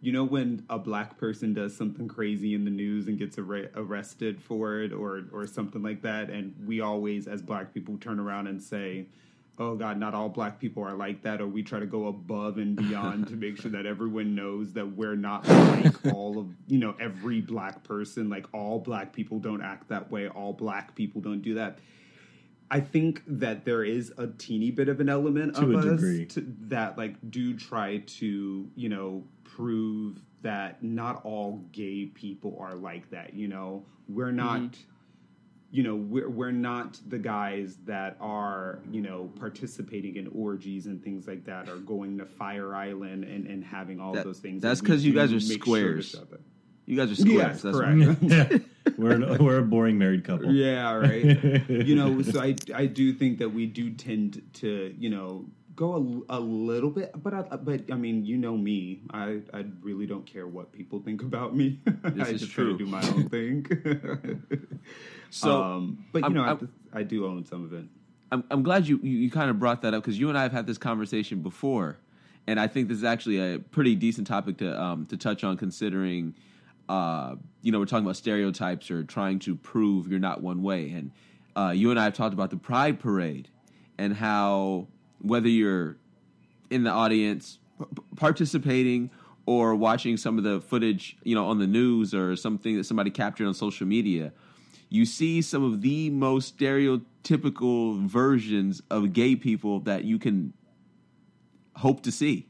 [0.00, 3.70] you know when a black person does something crazy in the news and gets ar-
[3.74, 8.18] arrested for it or or something like that and we always as black people turn
[8.18, 9.06] around and say
[9.58, 12.56] oh god not all black people are like that or we try to go above
[12.56, 16.78] and beyond to make sure that everyone knows that we're not like all of you
[16.78, 18.30] know every black person.
[18.30, 20.28] Like all black people don't act that way.
[20.28, 21.78] All black people don't do that
[22.70, 25.84] I think that there is a teeny bit of an element To of a us
[25.86, 26.26] degree.
[26.26, 32.74] to, that like do try to you know prove that not all gay people are
[32.74, 33.34] like that.
[33.34, 34.60] You know, we're not.
[34.60, 34.80] Mm-hmm.
[35.72, 41.00] You know, we're we're not the guys that are you know participating in orgies and
[41.00, 44.62] things like that, or going to Fire Island and, and having all That- those things.
[44.62, 46.16] that's because you guys are make sure squares.
[46.86, 47.62] You guys are squares.
[47.62, 48.64] Yes, That's correct.
[48.96, 50.52] we're an, we're a boring married couple.
[50.52, 51.68] Yeah, right.
[51.68, 56.24] you know, so I I do think that we do tend to you know go
[56.28, 60.06] a, a little bit, but I, but I mean, you know me, I I really
[60.06, 61.80] don't care what people think about me.
[62.04, 62.76] This I is just true.
[62.76, 63.66] try to do my own thing.
[65.32, 67.72] So, um, but you I'm- know, I, I'm- have to- I do own some of
[67.72, 67.84] it.
[68.32, 70.42] I'm, I'm glad you, you, you kind of brought that up because you and I
[70.42, 71.98] have had this conversation before,
[72.48, 75.56] and I think this is actually a pretty decent topic to um, to touch on,
[75.56, 76.34] considering
[76.90, 80.90] uh, you know we're talking about stereotypes or trying to prove you're not one way,
[80.90, 81.12] and
[81.54, 83.48] uh, you and I have talked about the Pride Parade
[83.96, 84.88] and how
[85.20, 85.96] whether you're
[86.68, 87.84] in the audience p-
[88.16, 89.10] participating
[89.46, 93.10] or watching some of the footage, you know, on the news or something that somebody
[93.10, 94.32] captured on social media,
[94.88, 100.52] you see some of the most stereotypical versions of gay people that you can
[101.76, 102.48] hope to see.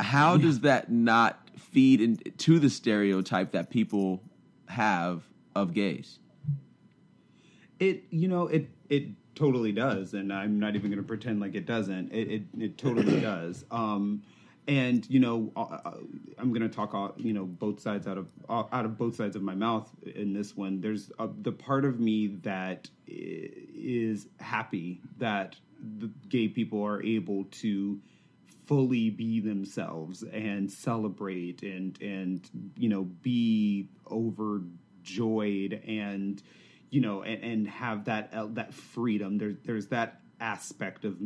[0.00, 1.43] How does that not
[1.74, 4.22] feed into the stereotype that people
[4.68, 6.18] have of gays?
[7.78, 11.54] It you know it it totally does, and I'm not even going to pretend like
[11.54, 12.12] it doesn't.
[12.12, 13.64] It it, it totally does.
[13.70, 14.22] Um,
[14.66, 15.94] and you know uh, uh,
[16.38, 19.36] I'm going to talk you know both sides out of uh, out of both sides
[19.36, 20.80] of my mouth in this one.
[20.80, 25.56] There's uh the part of me that is happy that
[25.98, 28.00] the gay people are able to
[28.66, 36.42] fully be themselves and celebrate and and you know be overjoyed and
[36.90, 39.38] you know and, and have that uh, that freedom.
[39.38, 41.16] There's there's that aspect of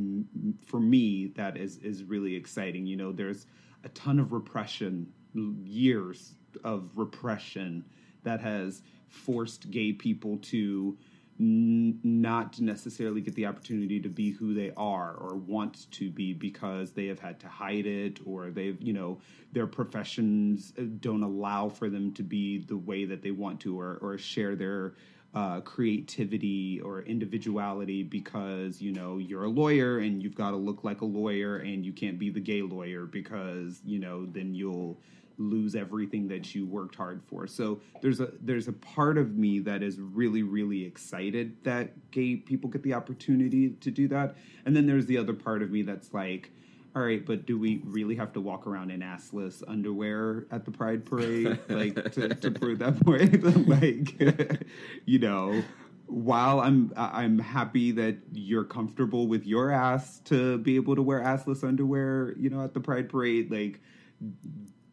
[0.67, 2.87] for me that is is really exciting.
[2.87, 3.47] You know there's
[3.85, 7.85] a ton of repression years of repression
[8.25, 10.97] that has forced gay people to
[11.41, 16.33] n- not necessarily get the opportunity to be who they are or want to be
[16.33, 19.19] because they have had to hide it or they've you know
[19.53, 23.79] their professions uh, don't allow for them to be the way that they want to
[23.79, 24.95] or, or share their
[25.35, 30.85] uh, creativity or individuality because you know you're a lawyer and you've got to look
[30.85, 34.99] like a lawyer and you can't be the gay lawyer because you know then you'll
[35.39, 37.47] lose everything that you worked hard for.
[37.47, 42.37] So there's a there's a part of me that is really really excited that gay
[42.37, 45.83] people get the opportunity to do that, and then there's the other part of me
[45.83, 46.51] that's like,
[46.95, 50.71] all right, but do we really have to walk around in assless underwear at the
[50.71, 53.69] Pride Parade, like to, to prove that point?
[53.69, 54.63] like,
[55.07, 55.63] you know.
[56.11, 61.21] While I'm I'm happy that you're comfortable with your ass to be able to wear
[61.21, 63.79] assless underwear, you know, at the Pride Parade, like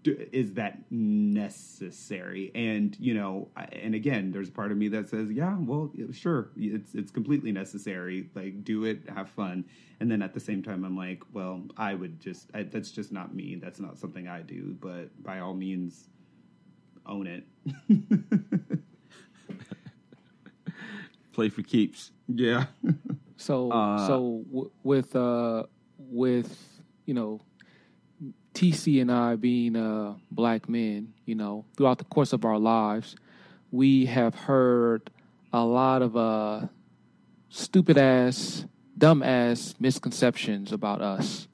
[0.08, 2.52] is that necessary?
[2.56, 6.50] And you know and again there's a part of me that says yeah well sure
[6.56, 9.66] it's it's completely necessary like do it have fun.
[10.00, 13.12] And then at the same time i'm like well i would just I, that's just
[13.12, 16.10] not me that's not something i do but by all means
[17.08, 17.44] own it.
[21.34, 22.12] Play for keeps.
[22.28, 22.66] yeah.
[23.38, 25.64] So Uh, so w- with uh
[25.98, 27.42] with you know
[28.56, 33.16] TC and I being uh black men, you know, throughout the course of our lives,
[33.72, 35.10] we have heard
[35.52, 36.62] a lot of uh
[37.50, 38.66] stupid ass,
[38.98, 41.48] dumb ass misconceptions about us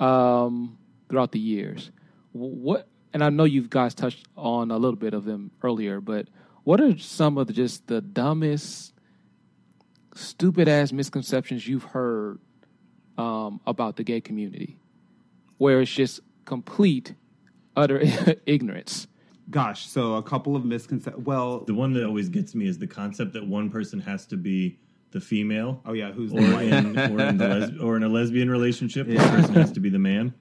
[0.00, 0.78] um
[1.08, 1.90] throughout the years.
[2.32, 6.28] What and I know you guys touched on a little bit of them earlier, but
[6.64, 8.92] what are some of the just the dumbest
[10.14, 12.38] stupid ass misconceptions you've heard
[13.18, 14.78] um, about the gay community,
[15.58, 17.14] where it's just complete,
[17.76, 18.00] utter
[18.46, 19.06] ignorance.
[19.50, 22.86] gosh so a couple of misconceptions well The one that always gets me is the
[22.86, 24.78] concept that one person has to be
[25.12, 28.02] the female, oh yeah who's or the white in or in, the les- or in
[28.02, 29.22] a lesbian relationship, Yeah.
[29.24, 30.34] one person has to be the man.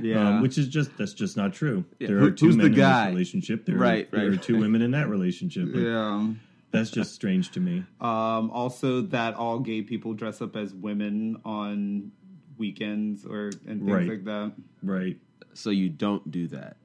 [0.00, 1.84] yeah Um, which is just that's just not true.
[1.98, 3.64] Yeah, There who- are two who's men the in this relationship.
[3.66, 5.68] There Right, are, there are two women in that relationship.
[5.74, 6.28] Like, yeah
[6.70, 7.76] That's just strange to me.
[8.00, 12.12] Um, also, that all gay people dress up as women on
[12.58, 14.08] weekends or and things Right.
[14.08, 14.52] like that.
[14.82, 15.16] Right.
[15.54, 16.76] So you don't do that.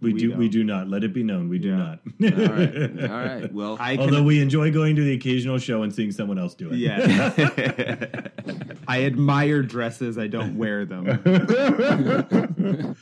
[0.00, 0.28] We, We do.
[0.36, 0.50] We don't.
[0.50, 0.88] do not.
[0.88, 1.48] Let it be known.
[1.48, 2.00] We do not.
[2.22, 3.02] All right.
[3.02, 3.52] All right.
[3.54, 6.54] Well, I can, Although we enjoy going to the occasional show and seeing someone else
[6.54, 6.76] do it.
[6.78, 8.20] yeah,
[8.88, 10.18] I admire dresses.
[10.18, 11.06] I don't wear them.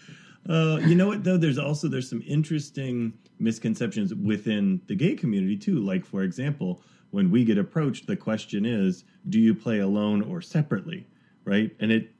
[0.48, 1.36] Uh, you know what though?
[1.36, 5.78] There's also there's some interesting misconceptions within the gay community too.
[5.78, 10.40] Like for example, when we get approached, the question is, do you play alone or
[10.40, 11.06] separately?
[11.44, 11.74] Right?
[11.81, 12.12] And it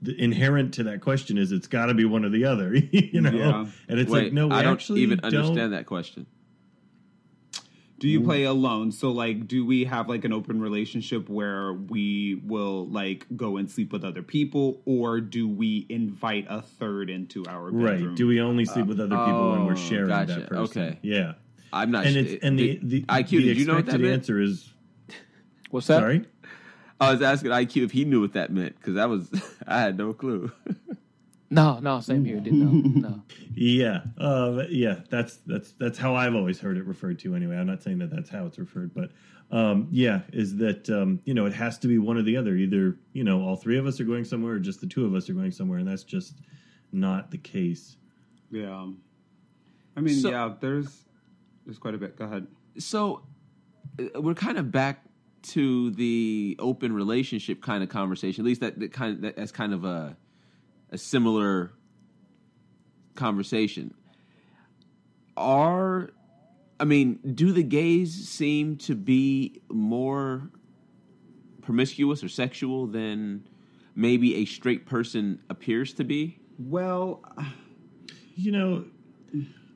[0.00, 2.74] the inherent to that question is it's got to be one or the other.
[2.92, 3.30] you know?
[3.30, 3.66] Yeah.
[3.88, 5.34] And it's wait, like no, we I don't actually even don't.
[5.34, 6.26] understand that question.
[7.98, 8.92] Do you play alone?
[8.92, 13.68] So like do we have like an open relationship where we will like go and
[13.68, 18.06] sleep with other people or do we invite a third into our bedroom?
[18.06, 18.14] Right?
[18.14, 20.34] Do we only sleep with other people when we're oh, sharing gotcha.
[20.40, 20.82] that person?
[20.82, 20.98] Okay.
[21.02, 21.32] Yeah.
[21.72, 22.24] I'm not And sure.
[22.24, 23.28] it's and the the, IQ.
[23.30, 24.14] the did you know what that expected meant?
[24.22, 24.70] answer is
[25.70, 25.98] What's that?
[25.98, 26.24] sorry.
[27.00, 29.30] I was asking IQ if he knew what that meant because that was
[29.66, 30.50] I had no clue.
[31.50, 32.40] No, no, same here.
[32.40, 33.00] Didn't know.
[33.08, 33.22] No.
[33.54, 35.00] Yeah, uh, yeah.
[35.08, 37.34] That's that's that's how I've always heard it referred to.
[37.34, 39.10] Anyway, I'm not saying that that's how it's referred, but
[39.50, 42.54] um, yeah, is that um, you know it has to be one or the other.
[42.54, 45.14] Either you know all three of us are going somewhere, or just the two of
[45.14, 46.34] us are going somewhere, and that's just
[46.92, 47.96] not the case.
[48.50, 48.88] Yeah.
[49.96, 51.04] I mean, So- yeah, there's
[51.64, 52.16] there's quite a bit.
[52.16, 52.46] Go ahead.
[52.78, 53.22] so
[53.98, 55.02] uh, we're kind of back
[55.42, 58.44] to the open relationship kind of conversation.
[58.44, 60.16] At least that, that kind that, that's kind of a
[60.90, 61.72] a similar
[63.14, 63.94] conversation.
[65.36, 66.10] Are
[66.80, 70.50] I mean, do the gays seem to be more
[71.62, 73.46] promiscuous or sexual than
[73.94, 76.38] maybe a straight person appears to be?
[76.58, 77.22] Well,
[78.38, 78.84] You know,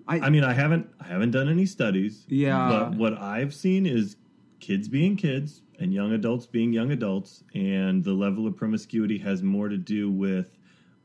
[0.07, 2.25] I, I mean, I haven't I haven't done any studies.
[2.29, 2.69] Yeah.
[2.69, 4.15] But what I've seen is
[4.63, 9.43] kids being kids and young adults being young adults, and the level of promiscuity has
[9.43, 10.57] more to do with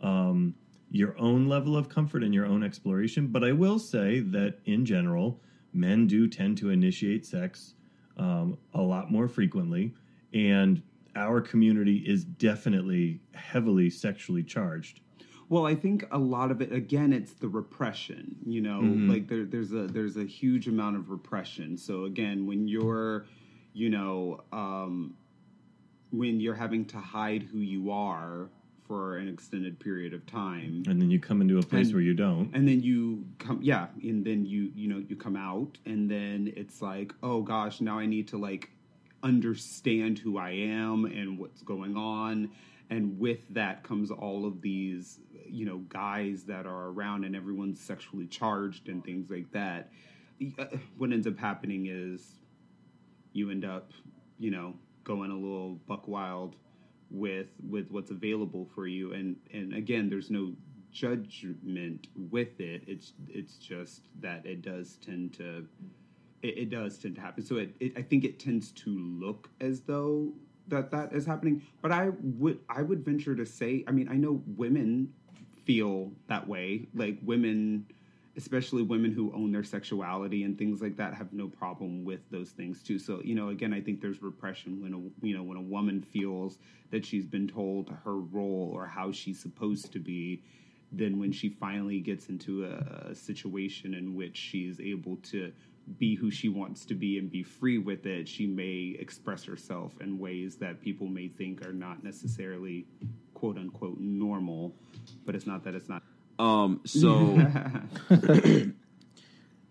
[0.02, 0.54] um,
[0.92, 3.28] your own level of comfort and your own exploration.
[3.28, 5.42] But I will say that in general,
[5.74, 7.74] men do tend to initiate sex
[8.18, 9.94] um, a lot more frequently,
[10.34, 10.82] and
[11.16, 15.02] our community is definitely heavily sexually charged.
[15.50, 19.46] Well, I think a lot of it again it's the repression, you know, like there,
[19.46, 21.78] there's a there's a huge amount of repression.
[21.78, 23.26] So again, when you're,
[23.78, 25.14] you know, um,
[26.12, 28.50] when you're having to hide who you are
[28.88, 32.02] for an extended period of time, And then you come into a place And- where
[32.04, 32.50] you don't.
[32.56, 36.52] and then you come yeah and then you you know you come out and then
[36.56, 38.70] it's like oh gosh now i need to like
[39.24, 42.50] understand who i am and what's going on.
[42.90, 47.80] And with that comes all of these you know guys that are around and everyone's
[47.82, 49.92] sexually charged and things like that.
[50.58, 50.66] Uh,
[50.98, 52.38] what ends up happening is
[53.34, 53.92] you end up
[54.40, 56.56] you know going a little buck wild
[57.10, 59.14] with with what's available for you.
[59.14, 60.54] And and again there's no
[60.92, 62.84] judgment with it.
[62.88, 65.68] It's it's just that it does tend to
[66.42, 67.46] it, it does tend to happen.
[67.46, 70.34] So it, it i think it tends to look as though
[70.68, 71.62] that that is happening.
[71.82, 75.14] But i would i would venture to say i mean i know women
[75.68, 76.88] feel that way.
[76.96, 77.86] Like women
[78.38, 82.52] especially women who own their sexuality and things like that have no problem with those
[82.52, 83.00] things too.
[83.00, 86.02] So you know again i think there's repression when a you know when a woman
[86.02, 86.60] feels
[86.92, 90.44] that she's been told her role or how she's supposed to be
[90.92, 95.52] then when she finally gets into a, a situation in which she's able to
[95.98, 99.94] be who she wants to be and be free with it she may express herself
[100.02, 102.86] in ways that people may think are not necessarily
[103.38, 104.74] quote unquote normal.
[105.26, 106.02] But it's not that it's not
[106.40, 107.40] Um, so,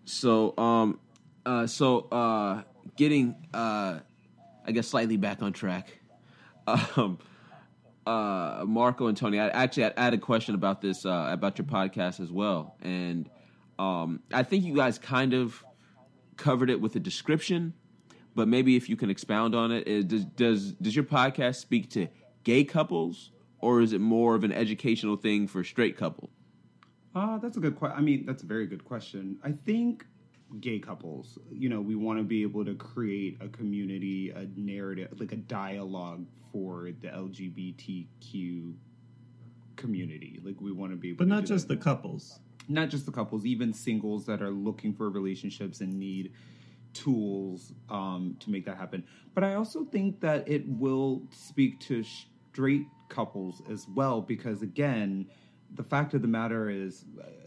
[0.05, 0.99] so, um,
[1.45, 2.63] uh, so, uh,
[2.95, 3.99] getting, uh,
[4.65, 5.99] I guess slightly back on track.
[6.67, 7.19] Um,
[8.05, 11.65] uh, Marco and Tony, I actually I had a question about this, uh, about your
[11.65, 12.75] podcast as well.
[12.81, 13.29] And,
[13.79, 15.63] um, I think you guys kind of
[16.35, 17.73] covered it with a description,
[18.35, 22.07] but maybe if you can expound on it, does, does, does your podcast speak to
[22.43, 26.31] gay couples or is it more of an educational thing for straight couples?
[27.17, 27.97] Uh, that's a good question.
[27.97, 29.37] I mean, that's a very good question.
[29.43, 30.05] I think
[30.59, 35.09] gay couples, you know, we want to be able to create a community, a narrative,
[35.19, 38.73] like a dialogue for the LGBTQ
[39.75, 40.39] community.
[40.43, 41.79] Like we want to be able But not just that.
[41.79, 42.39] the couples.
[42.69, 46.33] not just the couples, even singles that are looking for relationships and need
[46.93, 49.03] tools um, to make that happen.
[49.33, 55.27] But I also think that it will speak to straight couples as well, because again,
[55.73, 57.05] the fact of the matter is,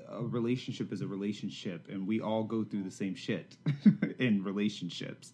[0.09, 3.57] a relationship is a relationship, and we all go through the same shit
[4.19, 5.33] in relationships.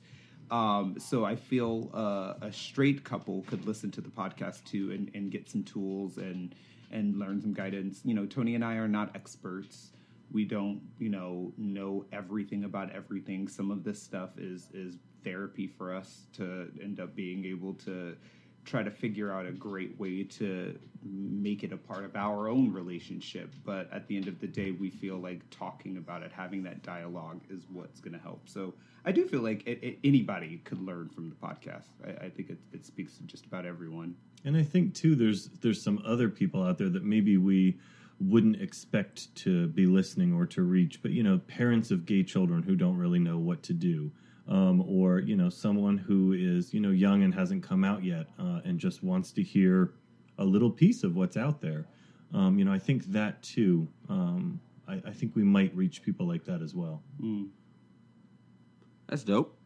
[0.50, 5.10] Um, so I feel uh, a straight couple could listen to the podcast too and,
[5.14, 6.54] and get some tools and
[6.92, 8.00] and learn some guidance.
[8.04, 9.90] You know, Tony and I are not experts.
[10.30, 13.48] We don't, you know, know everything about everything.
[13.48, 18.16] Some of this stuff is is therapy for us to end up being able to
[18.66, 22.72] try to figure out a great way to make it a part of our own
[22.72, 23.54] relationship.
[23.64, 26.82] But at the end of the day, we feel like talking about it, having that
[26.82, 28.48] dialogue is what's going to help.
[28.48, 31.86] So I do feel like it, it, anybody could learn from the podcast.
[32.04, 34.16] I, I think it, it speaks to just about everyone.
[34.44, 37.78] And I think too, there's there's some other people out there that maybe we
[38.20, 42.62] wouldn't expect to be listening or to reach, but you know, parents of gay children
[42.62, 44.10] who don't really know what to do
[44.48, 48.26] um, or you know someone who is you know young and hasn't come out yet
[48.38, 49.92] uh, and just wants to hear
[50.38, 51.86] a little piece of what's out there.
[52.34, 53.88] Um, you know, I think that too.
[54.08, 57.02] Um, I, I, think we might reach people like that as well.
[57.20, 57.48] Mm.
[59.08, 59.56] That's dope.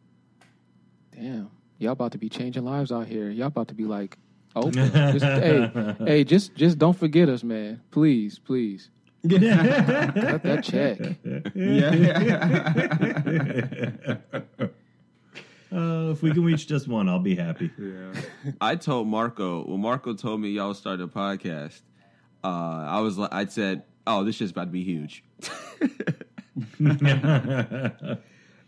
[1.11, 3.29] Damn, y'all about to be changing lives out here.
[3.29, 4.17] Y'all about to be like,
[4.55, 7.81] oh, just, hey, hey, just just don't forget us, man.
[7.91, 8.89] Please, please.
[9.29, 10.97] Cut that check.
[14.33, 14.67] Yeah.
[15.71, 17.71] Uh, if we can reach just one, I'll be happy.
[17.79, 18.11] Yeah.
[18.59, 21.81] I told Marco when Marco told me y'all started a podcast.
[22.43, 22.47] Uh,
[22.87, 25.23] I was like, I said, "Oh, this shit's about to be huge."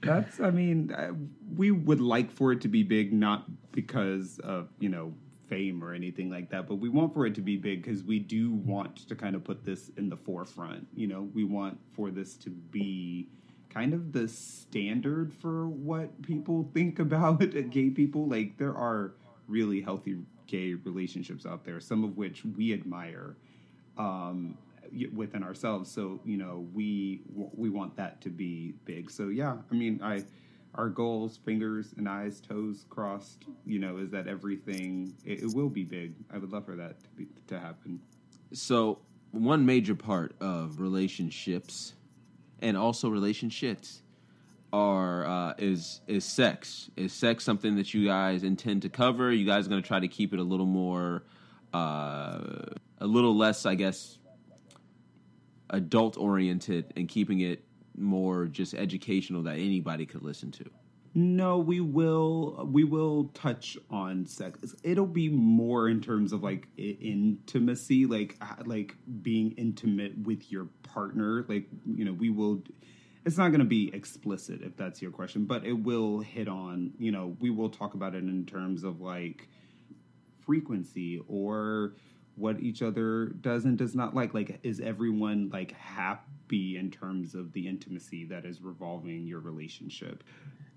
[0.02, 1.14] That's, I mean, uh,
[1.56, 5.14] we would like for it to be big, not because of you know
[5.48, 8.20] fame or anything like that, but we want for it to be big because we
[8.20, 10.88] do want to kind of put this in the forefront.
[10.96, 13.30] You know, we want for this to be
[13.74, 17.40] kind of the standard for what people think about
[17.72, 18.28] gay people.
[18.28, 19.14] Like there are
[19.48, 20.18] really healthy
[20.48, 23.36] gay relationships out there, some of which we admire
[23.98, 24.58] um,
[25.14, 25.92] within ourselves.
[25.92, 29.10] So you know, we we want that to be big.
[29.10, 30.24] So yeah, I mean, I
[30.76, 33.46] our goals, fingers and eyes, toes crossed.
[33.66, 35.14] You know, is that everything?
[35.26, 36.16] It, it will be big.
[36.32, 38.00] I would love for that to be to happen.
[38.54, 39.00] So
[39.32, 41.94] one major part of relationships
[42.64, 44.02] and also relationships
[44.72, 46.90] are uh, is is sex.
[46.96, 49.32] Is sex something that you guys intend to cover?
[49.32, 51.26] You guys are going to try to keep it a little more,
[51.74, 52.40] uh,
[53.00, 54.18] a little less, I guess,
[55.70, 57.64] adult oriented, and keeping it
[57.96, 60.66] more just educational that anybody could listen to.
[61.16, 64.74] No, we will we will touch on sex.
[64.84, 71.46] It'll be more in terms of like intimacy, like like being intimate with your partner.
[71.48, 72.64] Like you know, we will.
[73.26, 76.94] It's not going to be explicit if that's your question, but it will hit on.
[76.98, 79.48] You know, we will talk about it in terms of like
[80.42, 81.94] frequency or
[82.36, 84.34] what each other does and does not like.
[84.34, 90.24] Like, is everyone like happy in terms of the intimacy that is revolving your relationship?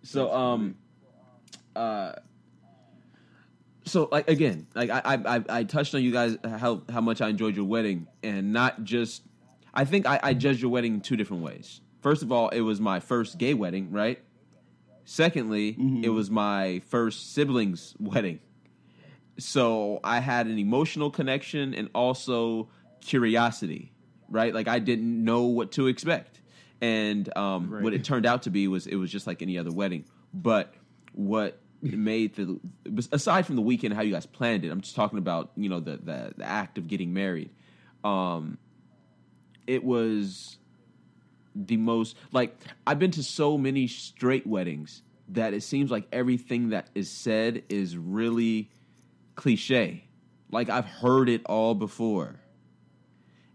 [0.06, 0.76] So, um,
[1.74, 2.12] uh,
[3.84, 7.28] so like again, like I, I I touched on you guys how how much I
[7.28, 9.22] enjoyed your wedding, and not just.
[9.74, 11.82] I think I, I judged your wedding in two different ways.
[12.00, 14.22] First of all, it was my first gay wedding, right?
[15.04, 16.02] Secondly, mm-hmm.
[16.02, 18.40] it was my first siblings wedding.
[19.38, 22.70] So I had an emotional connection and also
[23.02, 23.92] curiosity,
[24.30, 24.54] right?
[24.54, 26.35] Like I didn't know what to expect
[26.80, 27.82] and um, right.
[27.82, 30.04] what it turned out to be was it was just like any other wedding.
[30.34, 30.74] But
[31.12, 32.60] what made the
[33.12, 35.80] aside from the weekend, how you guys planned it, I'm just talking about you know
[35.80, 37.50] the the, the act of getting married.
[38.04, 38.58] Um,
[39.66, 40.58] it was
[41.54, 42.56] the most like
[42.86, 47.64] I've been to so many straight weddings that it seems like everything that is said
[47.68, 48.70] is really
[49.34, 50.04] cliche.
[50.50, 52.36] Like I've heard it all before.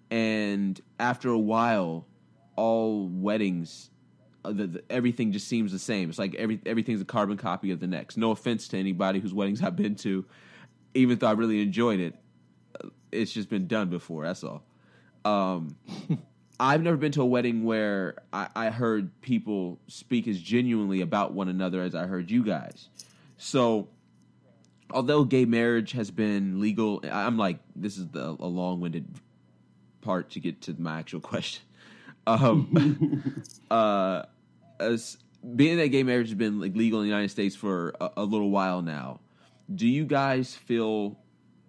[0.10, 2.06] And after a while,
[2.56, 3.90] all weddings,
[4.44, 6.10] uh, the, the, everything just seems the same.
[6.10, 8.18] It's like every everything's a carbon copy of the next.
[8.18, 10.26] No offense to anybody whose weddings I've been to,
[10.94, 12.16] even though I really enjoyed it,
[12.84, 14.26] uh, it's just been done before.
[14.26, 14.64] That's all.
[15.26, 15.76] Um,
[16.60, 21.34] I've never been to a wedding where I, I heard people speak as genuinely about
[21.34, 22.90] one another as I heard you guys.
[23.38, 23.88] So
[24.92, 29.08] although gay marriage has been legal, I'm like, this is the, a long winded
[30.02, 31.64] part to get to my actual question.
[32.28, 34.24] Um, uh,
[34.80, 35.18] as
[35.56, 38.24] being that gay marriage has been like legal in the United States for a, a
[38.24, 39.20] little while now,
[39.74, 41.18] do you guys feel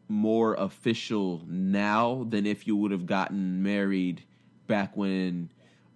[0.08, 4.22] more official now than if you would have gotten married
[4.66, 5.50] back when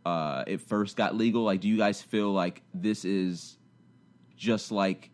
[0.05, 1.43] uh, it first got legal?
[1.43, 3.59] Like, do you guys feel like this is
[4.37, 5.11] just like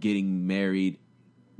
[0.00, 0.98] getting married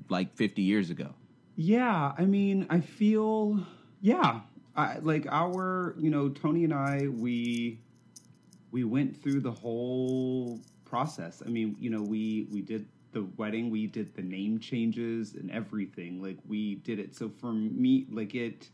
[0.08, 1.14] like 50 years ago?
[1.54, 3.64] Yeah, I mean, I feel,
[4.00, 4.40] yeah,
[4.76, 7.78] I, like our, you know, Tony and I, we
[8.70, 11.42] we went through the whole process.
[11.44, 15.50] I mean, you know, we we did the wedding, we did the name changes and
[15.50, 16.22] everything.
[16.22, 17.14] Like we did it.
[17.14, 18.68] So for me, like it.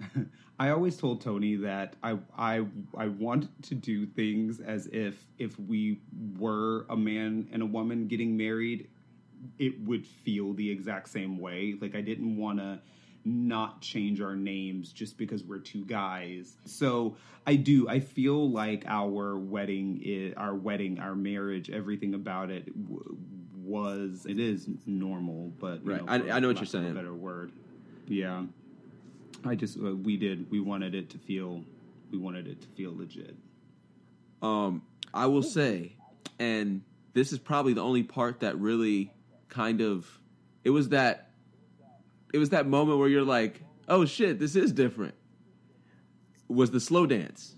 [0.58, 2.64] I always told Tony that I I
[2.96, 6.00] I want to do things as if if we
[6.38, 8.88] were a man and a woman getting married,
[9.58, 11.74] it would feel the exact same way.
[11.80, 12.80] Like I didn't want to
[13.24, 16.56] not change our names just because we're two guys.
[16.64, 17.16] So
[17.46, 17.88] I do.
[17.88, 23.16] I feel like our wedding, is, our wedding, our marriage, everything about it w-
[23.64, 24.26] was.
[24.26, 26.00] It is normal, but Right.
[26.04, 26.94] know, I- I know what you're saying.
[26.94, 27.52] Better word.
[28.08, 28.44] Yeah.
[29.44, 31.64] I just uh, we did we wanted it to feel
[32.10, 33.36] we wanted it to feel legit.
[34.40, 34.82] Um,
[35.14, 35.96] I will say,
[36.38, 39.12] and this is probably the only part that really
[39.48, 40.20] kind of
[40.64, 41.31] it was that
[42.32, 45.14] it was that moment where you're like, oh shit, this is different.
[46.48, 47.54] Was the slow dance.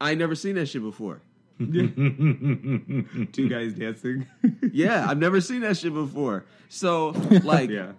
[0.00, 1.22] I never seen that shit before.
[1.58, 4.26] Two guys dancing.
[4.72, 6.44] Yeah, I've never seen that shit before.
[6.68, 7.08] So
[7.44, 7.92] like yeah.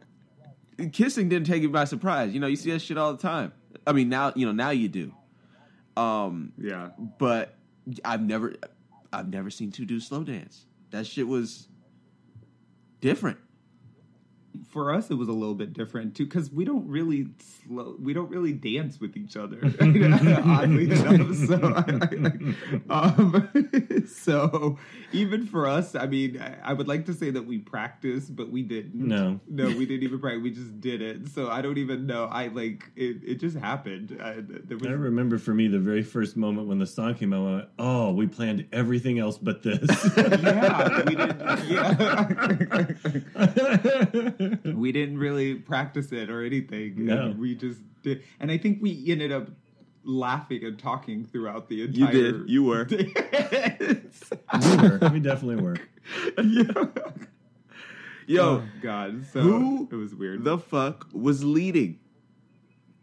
[0.92, 2.34] kissing didn't take you by surprise.
[2.34, 3.54] You know, you see that shit all the time.
[3.86, 5.14] I mean, now you know now you do.
[5.96, 6.90] Um, Yeah.
[7.20, 7.56] but
[8.04, 8.56] I've never,
[9.12, 10.66] I've never seen two do slow dance.
[10.92, 11.68] That shit was
[13.02, 13.38] different.
[14.74, 17.28] For us it was a little bit different too because we don't really
[17.68, 19.60] slow we don't really dance with each other
[20.44, 21.84] oddly enough so
[22.90, 23.50] um,
[24.08, 24.78] so
[25.12, 28.50] even for us i mean I, I would like to say that we practiced but
[28.50, 29.40] we didn't No.
[29.48, 32.48] no we didn't even practice we just did it so i don't even know i
[32.48, 36.36] like it, it just happened I, there was, I remember for me the very first
[36.36, 37.42] moment when the song came out.
[37.48, 39.82] I went, "Oh, we planned everything else but this."
[40.18, 42.24] yeah we didn't yeah
[44.64, 44.80] Mm-hmm.
[44.80, 47.06] we didn't really practice it or anything.
[47.06, 47.28] No.
[47.28, 49.50] And we just did, and I think we ended up
[50.04, 52.14] laughing and talking throughout the entire.
[52.14, 52.36] You did.
[52.50, 52.86] You were.
[52.90, 52.98] we
[54.78, 55.10] were.
[55.12, 55.78] We definitely were.
[56.44, 56.86] Yeah.
[58.26, 59.26] Yo, oh God!
[59.34, 60.44] So who it was weird.
[60.46, 62.00] the fuck was leading?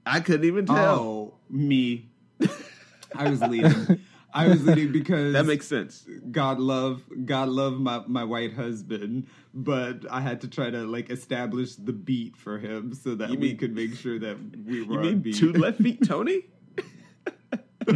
[0.07, 0.99] I couldn't even tell.
[0.99, 2.09] oh, me.
[3.15, 4.01] I was leading.
[4.33, 6.07] I was leading because That makes sense.
[6.31, 11.11] God love God love my, my white husband, but I had to try to like
[11.11, 14.83] establish the beat for him so that You we mean- could make sure that we
[14.83, 15.37] were You on beat.
[15.37, 16.43] two left feet, Tony?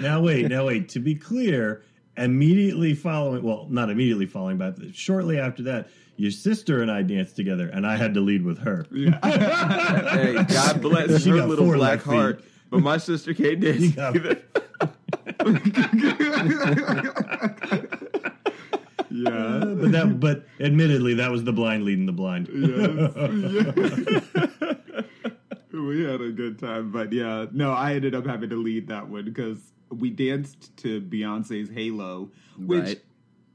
[0.00, 0.88] now wait, now wait.
[0.90, 1.82] To be clear,
[2.16, 7.36] immediately following, well, not immediately following, but shortly after that, your sister and I danced
[7.36, 8.86] together, and I had to lead with her.
[8.92, 12.40] hey, God bless She her little black heart.
[12.42, 12.48] feet.
[12.72, 12.82] Heart.
[12.82, 13.80] But my sister Kate did.
[13.80, 14.42] You got- either.
[19.10, 19.64] yeah.
[19.64, 22.48] But that, but admittedly, that was the blind leading the blind.
[22.52, 24.24] Yes.
[25.72, 29.08] We had a good time, but yeah, no, I ended up having to lead that
[29.08, 29.58] one because
[29.90, 33.00] we danced to Beyonce's Halo, which, Right.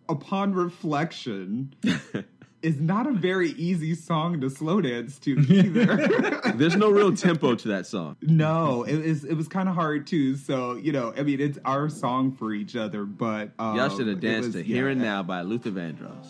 [0.10, 1.74] upon reflection,
[2.68, 6.42] is not a very easy song to slow dance to either.
[6.56, 8.18] There's no real tempo to that song.
[8.22, 10.36] no, it was it was kind of hard too.
[10.36, 14.08] So you know, I mean, it's our song for each other, but um, Y'all should
[14.08, 16.26] have danced was- to yeah, Here and Now by Luther Vandross.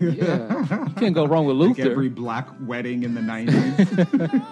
[0.00, 1.90] Yeah, you can't go wrong with like Luther.
[1.90, 3.76] every black wedding in the nineties.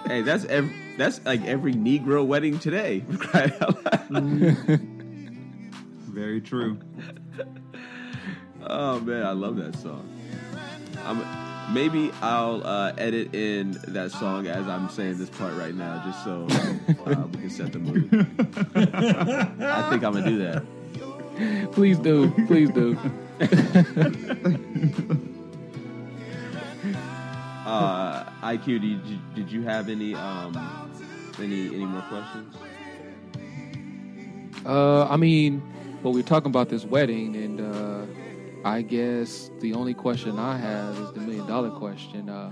[0.05, 3.03] Hey, that's every, that's like every Negro wedding today.
[3.17, 4.79] Crying out loud.
[6.09, 6.77] Very true.
[8.69, 10.07] Oh man, I love that song.
[11.05, 16.03] I'm, maybe I'll uh, edit in that song as I'm saying this part right now,
[16.05, 16.47] just so
[17.05, 18.09] uh, we can set the mood.
[18.75, 21.71] I think I'm gonna do that.
[21.71, 22.97] Please do, please do.
[27.67, 30.55] Uh, IQ, did you, did you have any um,
[31.37, 32.55] any any more questions?
[34.65, 35.61] Uh, I mean,
[36.01, 38.05] well, we're talking about this wedding, and uh,
[38.63, 42.29] I guess the only question I have is the million dollar question.
[42.29, 42.51] Uh,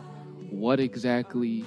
[0.49, 1.65] what exactly,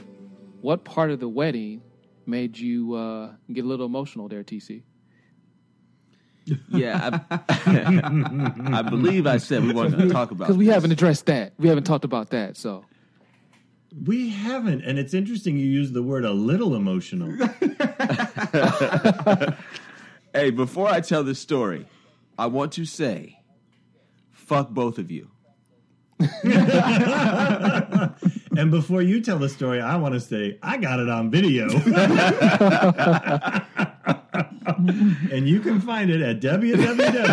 [0.61, 1.83] what part of the wedding
[2.27, 4.83] made you uh, get a little emotional there, TC?
[6.71, 7.41] Yeah, I,
[8.79, 10.75] I believe I said we weren't going to talk about Because we this.
[10.75, 11.53] haven't addressed that.
[11.59, 12.57] We haven't talked about that.
[12.57, 12.87] So,
[14.07, 17.37] We haven't, and it's interesting you use the word a little emotional.
[20.35, 21.87] Hey, before I tell this story,
[22.39, 23.38] I want to say,
[24.49, 25.31] fuck both of you.
[28.57, 31.69] and before you tell the story, I want to say I got it on video.
[35.31, 37.29] and you can find it at www.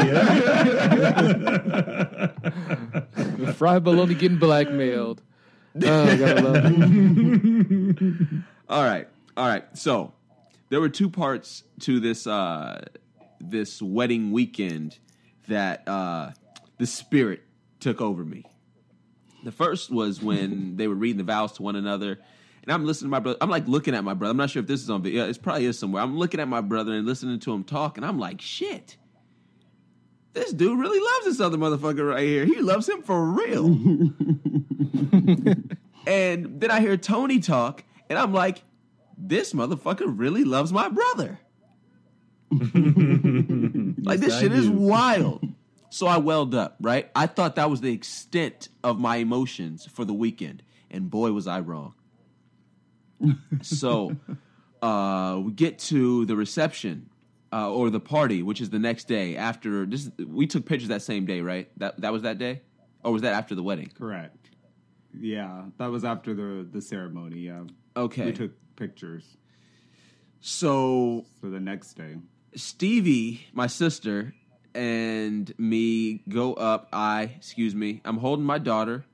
[3.55, 5.23] Fry Baloney getting blackmailed.
[5.77, 8.43] Oh, gotta love it.
[8.69, 9.63] All right, all right.
[9.73, 10.13] So
[10.69, 12.85] there were two parts to this uh,
[13.39, 14.99] this wedding weekend
[15.47, 16.31] that uh,
[16.77, 17.43] the spirit
[17.79, 18.45] took over me.
[19.43, 22.19] The first was when they were reading the vows to one another,
[22.63, 23.37] and I'm listening to my brother.
[23.41, 24.31] I'm like looking at my brother.
[24.31, 25.29] I'm not sure if this is on video.
[25.29, 26.01] It probably is somewhere.
[26.01, 28.97] I'm looking at my brother and listening to him talk, and I'm like, shit.
[30.33, 32.43] This dude really loves this other motherfucker right here.
[32.43, 33.67] He loves him for real.
[36.07, 38.63] and then I hear Tony talk, and I'm like,
[39.17, 41.39] this motherfucker really loves my brother.
[42.51, 45.47] like this shit is wild.
[45.95, 47.09] So I welled up, right?
[47.15, 51.47] I thought that was the extent of my emotions for the weekend, and boy was
[51.47, 51.93] I wrong.
[53.61, 54.13] so
[54.81, 57.09] uh, we get to the reception
[57.53, 60.11] uh, or the party, which is the next day after this.
[60.19, 61.71] We took pictures that same day, right?
[61.77, 62.63] That that was that day,
[63.01, 63.89] or was that after the wedding?
[63.97, 64.49] Correct.
[65.17, 67.39] Yeah, that was after the the ceremony.
[67.39, 67.63] Yeah.
[67.95, 68.25] Okay.
[68.25, 69.37] We took pictures.
[70.41, 72.17] So So the next day.
[72.53, 74.33] Stevie, my sister,
[74.75, 76.89] and me go up.
[76.93, 79.05] I, excuse me, I'm holding my daughter,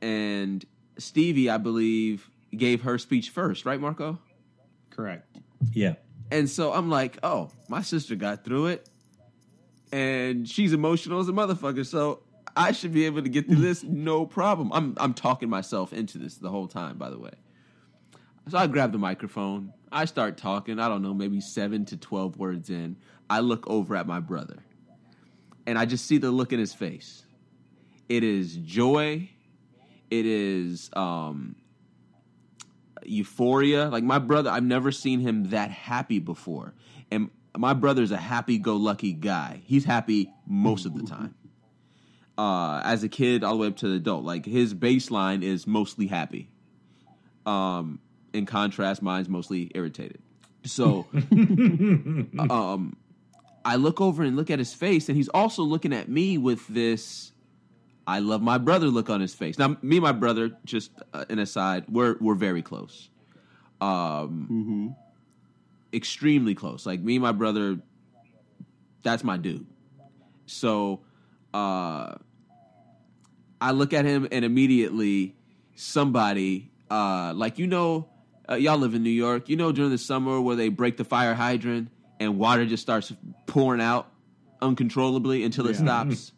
[0.00, 0.64] and
[0.98, 4.18] Stevie, I believe, gave her speech first, right, Marco?
[4.90, 5.38] Correct.
[5.72, 5.94] Yeah.
[6.30, 8.88] And so I'm like, oh, my sister got through it,
[9.92, 12.22] and she's emotional as a motherfucker, so
[12.56, 14.72] I should be able to get through this no problem.
[14.72, 17.32] I'm I'm talking myself into this the whole time, by the way.
[18.48, 19.72] So I grab the microphone.
[19.90, 20.78] I start talking.
[20.78, 22.96] I don't know, maybe seven to twelve words in.
[23.28, 24.58] I look over at my brother,
[25.66, 27.22] and I just see the look in his face.
[28.08, 29.30] It is joy.
[30.10, 31.56] It is um,
[33.04, 33.88] euphoria.
[33.88, 36.74] Like my brother, I've never seen him that happy before.
[37.10, 39.62] And my brother's a happy-go-lucky guy.
[39.64, 41.34] He's happy most of the time.
[42.36, 45.66] Uh, as a kid, all the way up to the adult, like his baseline is
[45.66, 46.50] mostly happy.
[47.46, 48.00] Um,
[48.32, 50.20] in contrast, mine's mostly irritated.
[50.64, 51.06] So,
[52.50, 52.96] um,
[53.64, 56.66] I look over and look at his face, and he's also looking at me with
[56.68, 57.32] this
[58.06, 59.58] I love my brother look on his face.
[59.58, 63.08] Now, me and my brother, just uh, an aside, we're we're very close,
[63.80, 64.88] um, mm-hmm.
[65.92, 66.84] extremely close.
[66.84, 67.78] Like me and my brother,
[69.02, 69.66] that's my dude.
[70.46, 71.00] So,
[71.54, 72.16] uh,
[73.60, 75.34] I look at him and immediately
[75.74, 78.10] somebody, uh, like you know,
[78.48, 79.48] uh, y'all live in New York.
[79.48, 81.88] You know, during the summer where they break the fire hydrant
[82.20, 83.12] and water just starts
[83.46, 84.10] pouring out
[84.62, 85.84] uncontrollably until it Yeah.
[86.04, 86.32] stops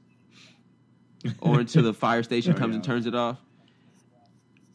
[1.41, 2.77] or until the fire station Oh, comes yeah.
[2.77, 3.39] and turns it off.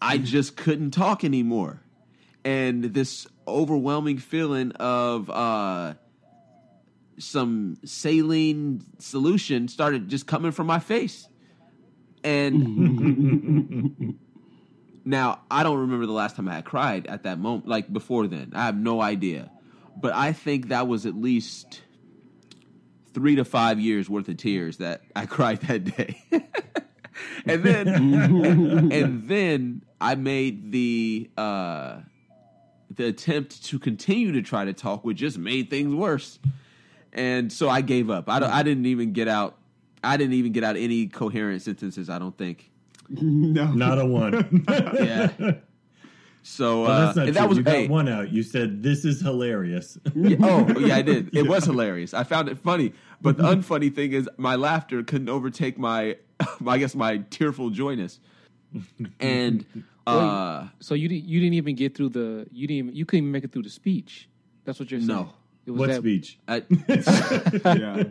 [0.01, 1.81] I just couldn't talk anymore.
[2.43, 5.93] And this overwhelming feeling of uh,
[7.19, 11.27] some saline solution started just coming from my face.
[12.23, 14.15] And
[15.05, 18.25] now I don't remember the last time I had cried at that moment, like before
[18.27, 18.53] then.
[18.55, 19.51] I have no idea.
[19.95, 21.81] But I think that was at least
[23.13, 26.23] three to five years worth of tears that I cried that day.
[27.45, 27.87] and then
[28.91, 31.97] and then I made the uh
[32.89, 36.39] the attempt to continue to try to talk, which just made things worse.
[37.13, 38.29] And so I gave up.
[38.29, 39.57] I don't, I didn't even get out
[40.03, 42.71] I didn't even get out any coherent sentences, I don't think.
[43.09, 43.71] No.
[43.71, 44.65] Not a one.
[44.67, 45.29] Yeah.
[46.43, 48.31] So Well, uh, that's not and that was you got hey, one out.
[48.31, 49.97] You said this is hilarious.
[50.15, 51.35] Yeah, oh, yeah, I did.
[51.35, 52.13] It was hilarious.
[52.13, 56.17] I found it funny, but the unfunny thing is my laughter couldn't overtake my,
[56.67, 58.19] I guess, my tearful joyness.
[59.19, 59.65] And
[60.07, 63.25] uh, So you didn't you didn't even get through the you didn't even, you couldn't
[63.25, 64.27] even make it through the speech.
[64.65, 65.07] That's what you're saying.
[65.07, 65.33] No.
[65.67, 66.39] It was what that, speech?
[66.47, 66.63] I,
[67.75, 68.03] Yeah.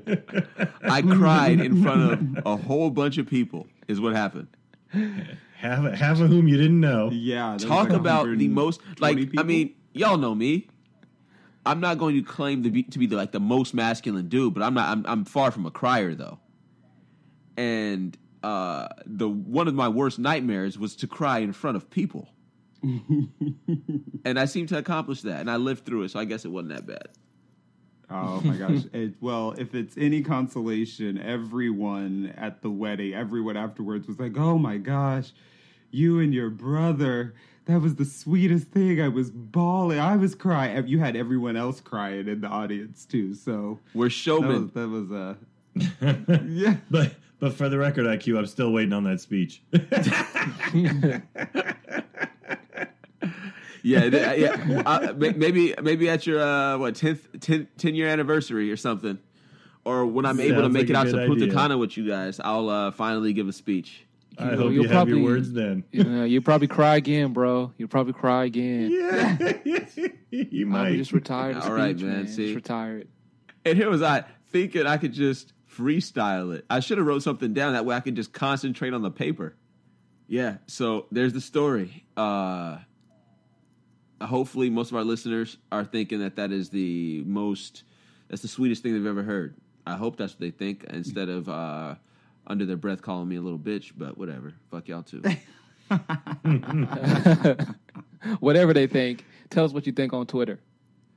[0.85, 3.67] I cried in front of a whole bunch of people.
[3.89, 4.47] Is what happened.
[5.61, 7.11] Half, half of whom you didn't know.
[7.13, 7.59] Yeah.
[7.59, 10.69] Talk like about the most like I mean, y'all know me.
[11.67, 14.55] I'm not going to claim to be to be the, like the most masculine dude,
[14.55, 14.89] but I'm not.
[14.89, 16.39] I'm, I'm far from a crier though.
[17.59, 22.31] And uh, the one of my worst nightmares was to cry in front of people.
[22.83, 26.49] and I seem to accomplish that, and I lived through it, so I guess it
[26.49, 27.09] wasn't that bad.
[28.11, 28.85] Oh my gosh.
[28.93, 34.59] It, well, if it's any consolation, everyone at the wedding, everyone afterwards was like, oh
[34.59, 35.33] my gosh,
[35.91, 37.35] you and your brother,
[37.67, 39.01] that was the sweetest thing.
[39.01, 39.99] I was bawling.
[39.99, 40.87] I was crying.
[40.87, 43.35] You had everyone else crying in the audience too.
[43.35, 44.71] So We're that was, showmen.
[44.75, 45.35] that was uh,
[46.47, 46.77] yeah.
[46.91, 49.63] But but for the record, IQ, I'm still waiting on that speech.
[53.83, 54.83] Yeah, yeah.
[54.85, 59.19] Uh, maybe maybe at your uh, what 10th 10, 10 year anniversary or something,
[59.85, 61.49] or when I'm able to make like it out to Punta.
[61.49, 64.05] Cana with you guys, I'll uh, finally give a speech.
[64.39, 65.85] I know, hope you'll you have your probably- words then.
[65.93, 67.73] You know, you'll probably cry again, bro.
[67.77, 68.91] You'll probably cry again.
[69.65, 69.87] Yeah,
[70.31, 70.97] you I'm might.
[70.97, 71.57] just retired.
[71.57, 72.55] All right, speech, man, Just see?
[72.55, 73.09] retired.
[73.65, 76.65] And here was I thinking I could just freestyle it.
[76.71, 79.57] I should have wrote something down that way I could just concentrate on the paper.
[80.29, 82.05] Yeah, so there's the story.
[82.17, 82.79] Uh
[84.21, 87.85] hopefully most of our listeners are thinking that that is the most
[88.29, 89.57] that's the sweetest thing they've ever heard.
[89.87, 91.95] I hope that's what they think instead of uh
[92.47, 94.55] under their breath calling me a little bitch, but whatever.
[94.71, 95.23] Fuck y'all too.
[98.41, 100.61] Whatever they think, tell us what you think on Twitter.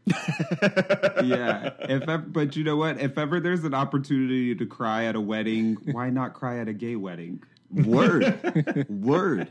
[0.08, 1.72] yeah.
[1.82, 3.00] If ever, but you know what?
[3.00, 6.74] If ever there's an opportunity to cry at a wedding, why not cry at a
[6.74, 7.42] gay wedding?
[7.72, 8.86] Word.
[8.90, 9.48] Word.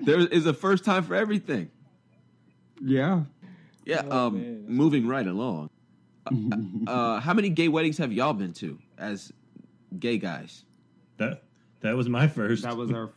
[0.00, 1.70] There is a first time for everything.
[2.80, 3.22] Yeah.
[3.84, 4.64] Yeah, Oh, um, man.
[4.68, 5.70] moving right along.
[6.26, 9.32] Uh, uh, how many gay weddings have y'all been to as
[9.96, 10.64] gay guys?
[11.18, 11.42] That
[11.80, 12.62] that was my first.
[12.64, 13.10] That was our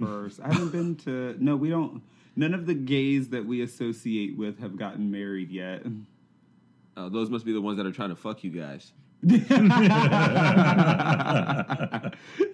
[0.00, 0.40] first.
[0.40, 1.36] I haven't been to.
[1.38, 2.02] No, we don't.
[2.36, 5.82] None of the gays that we associate with have gotten married yet.
[6.96, 8.92] Uh, those must be the ones that are trying to fuck you guys.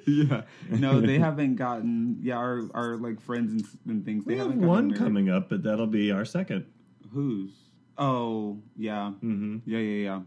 [0.07, 0.43] yeah.
[0.71, 2.19] No, they haven't gotten.
[2.21, 4.25] Yeah, our our like friends and, and things.
[4.25, 4.99] They we have haven't gotten one married.
[5.03, 6.67] coming up, but that'll be our second.
[7.13, 7.51] Who's?
[7.99, 9.11] Oh, yeah.
[9.11, 10.21] hmm Yeah, yeah, yeah.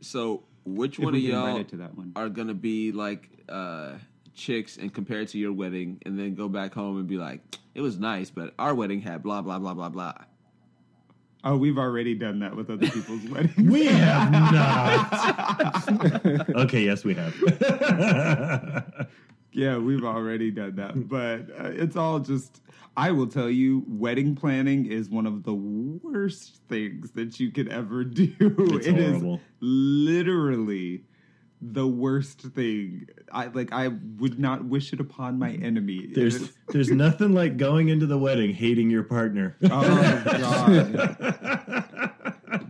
[0.00, 2.12] So, which If one we of y'all to that one.
[2.16, 3.98] are gonna be like uh,
[4.34, 7.40] chicks and compare it to your wedding, and then go back home and be like,
[7.74, 10.14] "It was nice, but our wedding had blah blah blah blah blah."
[11.44, 13.56] Oh, we've already done that with other people's weddings.
[13.70, 16.48] We have not.
[16.56, 17.34] okay, yes, we have.
[19.54, 22.62] Yeah, we've already done that, but uh, it's all just.
[22.96, 27.68] I will tell you, wedding planning is one of the worst things that you could
[27.68, 28.32] ever do.
[28.40, 29.40] It's It is horrible.
[29.60, 31.04] literally
[31.64, 33.06] the worst thing.
[33.32, 33.72] I like.
[33.72, 36.06] I would not wish it upon my enemy.
[36.14, 39.56] There's there's nothing like going into the wedding hating your partner.
[39.70, 41.84] oh god,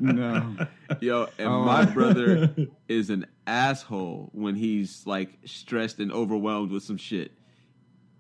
[0.01, 0.57] no.
[1.01, 1.65] Yo, and Oh.
[1.65, 2.55] my brother
[2.89, 7.33] is an asshole when he's like stressed and overwhelmed with some shit.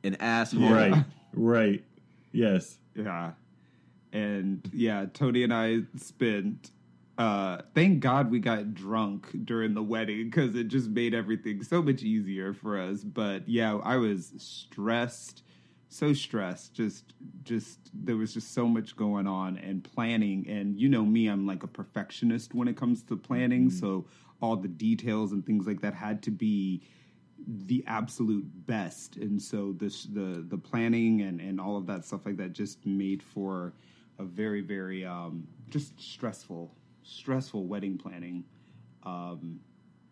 [0.04, 0.72] An asshole.
[0.72, 1.04] Right,
[1.34, 1.84] right.
[2.32, 2.78] Yes.
[2.94, 3.32] Yeah.
[4.12, 6.70] And yeah, Tony and I spent
[7.18, 11.82] uh thank God we got drunk during the wedding cuz it just made everything so
[11.82, 13.04] much easier for us.
[13.04, 15.42] But yeah, I was stressed,
[15.88, 16.74] so stressed.
[16.74, 21.26] Just just there was just so much going on and planning and you know me,
[21.28, 24.06] I'm like a perfectionist when it comes to planning, so
[24.40, 26.82] all the details and things like that had to be
[27.46, 32.24] the absolute best and so this the the planning and and all of that stuff
[32.24, 33.72] like that just made for
[34.18, 36.72] a very very um just stressful
[37.02, 38.44] stressful wedding planning
[39.04, 39.60] um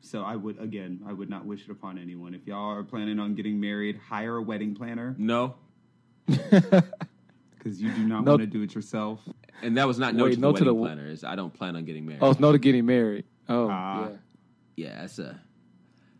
[0.01, 3.19] so i would again i would not wish it upon anyone if y'all are planning
[3.19, 5.55] on getting married hire a wedding planner No,
[6.27, 8.33] because you do not No.
[8.33, 9.21] want to do it yourself
[9.63, 11.07] and that was not no Wait, to the no to the- planner.
[11.07, 12.21] Is I don't plan on getting married.
[12.23, 13.27] Oh, it's no to getting married.
[13.47, 14.09] Oh, Ah.
[14.09, 14.17] yeah.
[14.77, 15.39] Yeah, that's a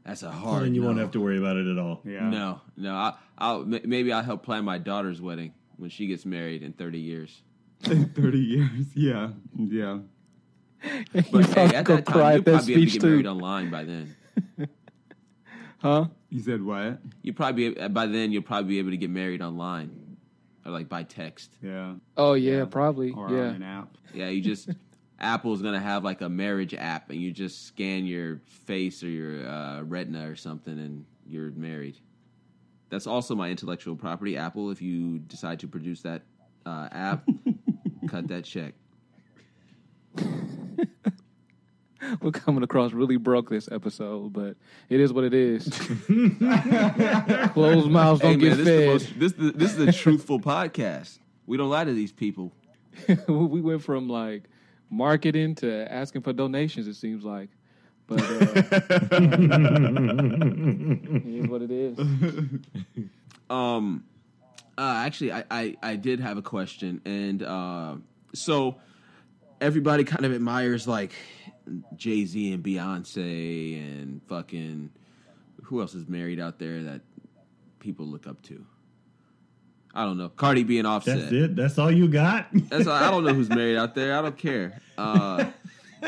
[0.05, 0.65] that's a hard.
[0.65, 2.03] then you won't have to worry about it at all.
[2.05, 2.93] yeah No, no.
[2.95, 6.75] I, I'll m- maybe I'll help plan my daughter's wedding when she gets married in
[6.75, 7.43] thirty years.
[7.83, 10.01] 30 years yeah yeah
[10.83, 13.25] you But hey, at go that time, cry you'll probably be able to get married
[13.25, 14.17] too, online by then.
[15.79, 16.05] huh?
[16.29, 20.17] you said what You probably by then you'll probably be able to get married online
[20.65, 21.57] or like by text.
[21.63, 23.13] yeah Oh yeah, probably.
[23.13, 23.49] or yeah.
[23.49, 24.69] on an app Yeah, you just
[25.21, 29.47] Apple's gonna have like a marriage app, and you just scan your face or your
[29.47, 31.99] uh, retina or something, and you're married.
[32.89, 34.71] That's also my intellectual property, Apple.
[34.71, 36.23] If you decide to produce that
[36.65, 37.29] uh, app,
[38.09, 38.73] cut that check.
[42.23, 44.57] We're coming across really broke this episode, but
[44.89, 45.69] it is what it is.
[47.53, 48.87] Closed mouths don't Hey man, get this is, the fed.
[48.87, 51.19] most, this this is a truthful podcast.
[51.47, 52.53] We don't lie to these people.
[53.29, 54.45] we went from like
[54.89, 56.87] marketing to asking for donations.
[56.89, 57.51] It seems like,
[58.07, 58.25] but uh,
[61.13, 61.99] it is what it is.
[63.49, 64.05] Um,
[64.79, 67.97] uh, actually, I, I I did have a question, and uh,
[68.33, 68.77] so
[69.61, 71.13] everybody kind of admires like
[71.97, 74.91] Jay Z and Beyonce and fucking
[75.63, 77.01] who else is married out there that
[77.79, 78.65] people look up to.
[79.95, 80.29] I don't know.
[80.29, 81.19] Cardi B and Offset.
[81.19, 81.57] That's it.
[81.57, 82.47] That's all you got.
[82.53, 84.17] That's I don't know who's married out there.
[84.17, 84.81] I don't care.
[84.97, 85.51] Uh,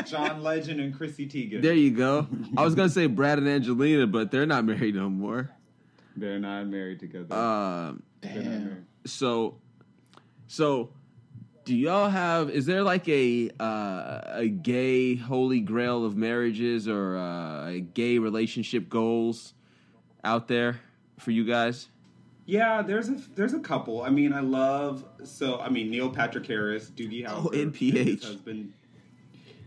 [0.05, 1.61] John Legend and Chrissy Teigen.
[1.61, 2.27] there you go.
[2.57, 5.49] I was gonna say Brad and Angelina, but they're not married no more.
[6.15, 7.33] They're not married together.
[7.35, 8.65] Um, They're Damn.
[8.65, 8.83] married.
[9.05, 9.57] so
[10.47, 10.91] so
[11.65, 17.15] do y'all have is there like a uh, a gay holy grail of marriages or
[17.17, 19.53] uh, a gay relationship goals
[20.23, 20.79] out there
[21.19, 21.87] for you guys
[22.45, 24.01] Yeah, there's a there's a couple.
[24.01, 25.59] I mean, I love so.
[25.59, 28.23] I mean, Neil Patrick Harris, Doogie Oh, Howser, NPH.
[28.25, 28.73] husband.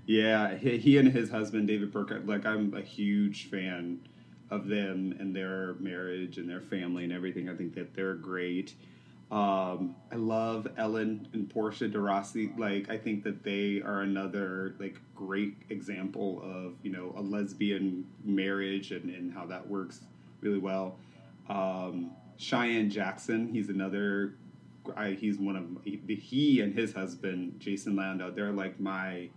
[0.07, 2.27] Yeah, he, he and his husband David Burtka.
[2.27, 4.01] Like, I'm a huge fan
[4.51, 7.49] of them and their marriage and their family and everything.
[7.49, 8.75] I think that they're great.
[9.31, 12.53] Um, I love Ellen and Portia de Rossi.
[12.57, 18.07] Like, I think that they are another like great example of you know a lesbian
[18.25, 20.01] marriage and, and how that works
[20.41, 20.99] really well.
[21.49, 24.35] Um, Cheyenne Jackson, he's another.
[24.97, 28.31] I, he's one of he, he and his husband Jason Landau.
[28.31, 29.29] They're like my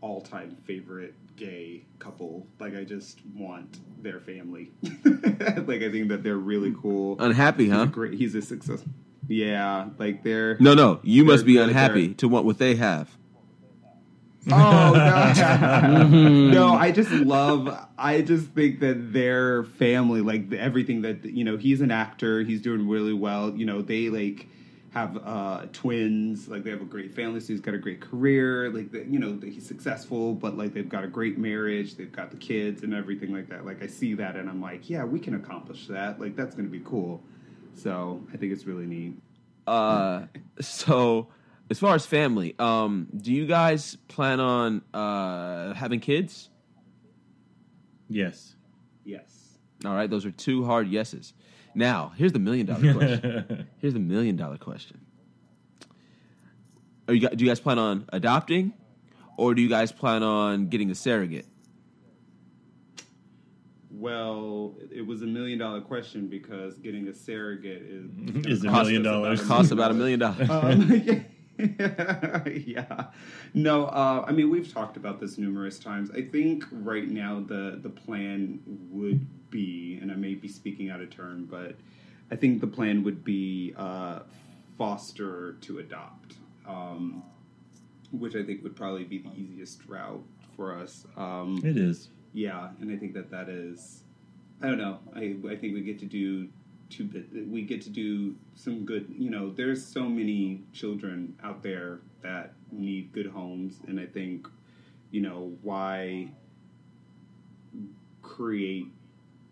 [0.00, 2.46] all-time favorite gay couple.
[2.58, 4.72] Like I just want their family.
[4.82, 7.16] like I think that they're really cool.
[7.20, 7.82] Unhappy, He's huh?
[7.82, 8.14] a great.
[8.14, 8.82] He's a success.
[9.28, 11.00] Yeah, like they're No, no.
[11.02, 13.10] You must be unhappy to want what they have.
[14.48, 15.00] Oh no!
[15.02, 16.52] Mm-hmm.
[16.52, 17.68] no, I just love.
[17.98, 22.42] I just think that their family, like the, everything that you know, he's an actor.
[22.42, 23.50] He's doing really well.
[23.56, 24.46] You know, they like
[24.96, 26.48] have uh, twins.
[26.48, 27.40] Like they have a great family.
[27.40, 28.70] So he's got a great career.
[28.70, 31.96] Like the, you know, he's successful, but like they've got a great marriage.
[31.96, 33.66] They've got the kids and everything like that.
[33.66, 36.18] Like I see that, and I'm like, yeah, we can accomplish that.
[36.18, 37.22] Like that's going to be cool.
[37.74, 39.18] So I think it's really neat.
[39.66, 40.22] Uh,
[40.60, 41.28] so
[41.68, 46.48] as far as family, um, do you guys plan on uh having kids?
[48.08, 48.54] Yes.
[49.04, 49.58] Yes.
[49.84, 51.34] All right, those are two hard yeses.
[51.76, 53.66] Now, here's the million dollar question.
[53.80, 54.98] Here's the million dollar question.
[57.06, 58.72] Are you do you guys plan on adopting,
[59.36, 61.46] or do you guys plan on getting a surrogate?
[63.90, 68.10] Well, it was a million dollar question because getting a surrogate is
[68.46, 69.42] Is a cost million dollars.
[69.42, 70.48] a Costs about a million dollars.
[70.50, 71.20] Um, yeah,
[73.54, 73.86] no.
[73.86, 76.10] Uh, I mean, we've talked about this numerous times.
[76.10, 81.00] I think right now the the plan would be, and I may be speaking out
[81.00, 81.76] of turn, but
[82.30, 84.20] I think the plan would be uh,
[84.76, 86.34] foster to adopt,
[86.68, 87.22] um,
[88.12, 90.22] which I think would probably be the easiest route
[90.56, 91.06] for us.
[91.16, 92.08] Um, It is.
[92.32, 94.02] yeah, and I think that that is.
[94.62, 94.98] I don't know.
[95.14, 96.48] I I think we get to do
[97.04, 97.48] bit.
[97.48, 99.14] We get to do some good.
[99.16, 104.48] You know, there's so many children out there that need good homes, and I think,
[105.10, 106.30] you know, why
[108.22, 108.86] create.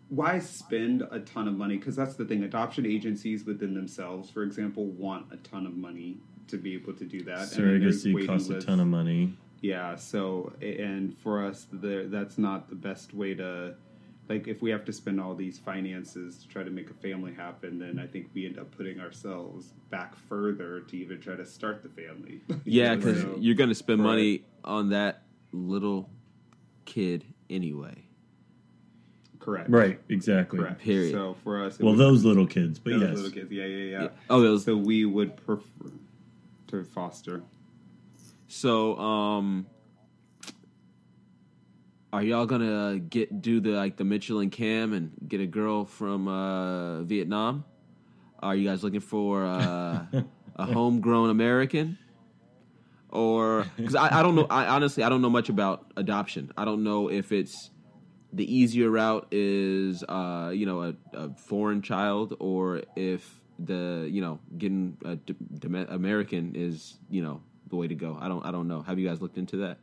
[0.09, 1.77] Why spend a ton of money?
[1.77, 2.43] Because that's the thing.
[2.43, 7.05] Adoption agencies within themselves, for example, want a ton of money to be able to
[7.05, 7.37] do that.
[7.57, 9.35] I mean, there's Surrogacy waiting costs a ton of money.
[9.61, 13.75] Yeah, so and for us, there that's not the best way to
[14.27, 17.33] like if we have to spend all these finances to try to make a family
[17.33, 21.45] happen, then I think we end up putting ourselves back further to even try to
[21.45, 22.41] start the family.
[22.65, 24.07] Yeah, You know, because so- you're going to spend Right.
[24.07, 26.09] money on that little
[26.85, 28.01] kid anyway.
[29.39, 30.57] correct, Right, exactly.
[30.57, 30.81] correct.
[30.81, 31.11] Period.
[31.11, 33.15] So for us, Well, would- those little kids, but those yes.
[33.15, 34.01] little kids, yeah, yeah, yeah.
[34.03, 34.09] Yeah.
[34.31, 34.63] Oh, those.
[34.63, 35.91] So we would prefer
[36.67, 37.43] to foster.
[38.47, 39.67] So, um,
[42.15, 45.83] are y'all gonna get do the like the Mitchell and Cam and get a girl
[45.83, 47.65] from uh, Vietnam?
[48.39, 50.05] Are you guys looking for uh,
[50.55, 51.97] a homegrown American?
[53.09, 56.53] Or because I, I don't know, I honestly I don't know much about adoption.
[56.57, 57.69] I don't know if it's
[58.31, 64.21] the easier route is uh, you know a, a foreign child or if the you
[64.21, 65.35] know getting a d-
[65.89, 68.17] American is you know the way to go.
[68.21, 68.83] I don't I don't know.
[68.83, 69.79] Have you guys looked into that?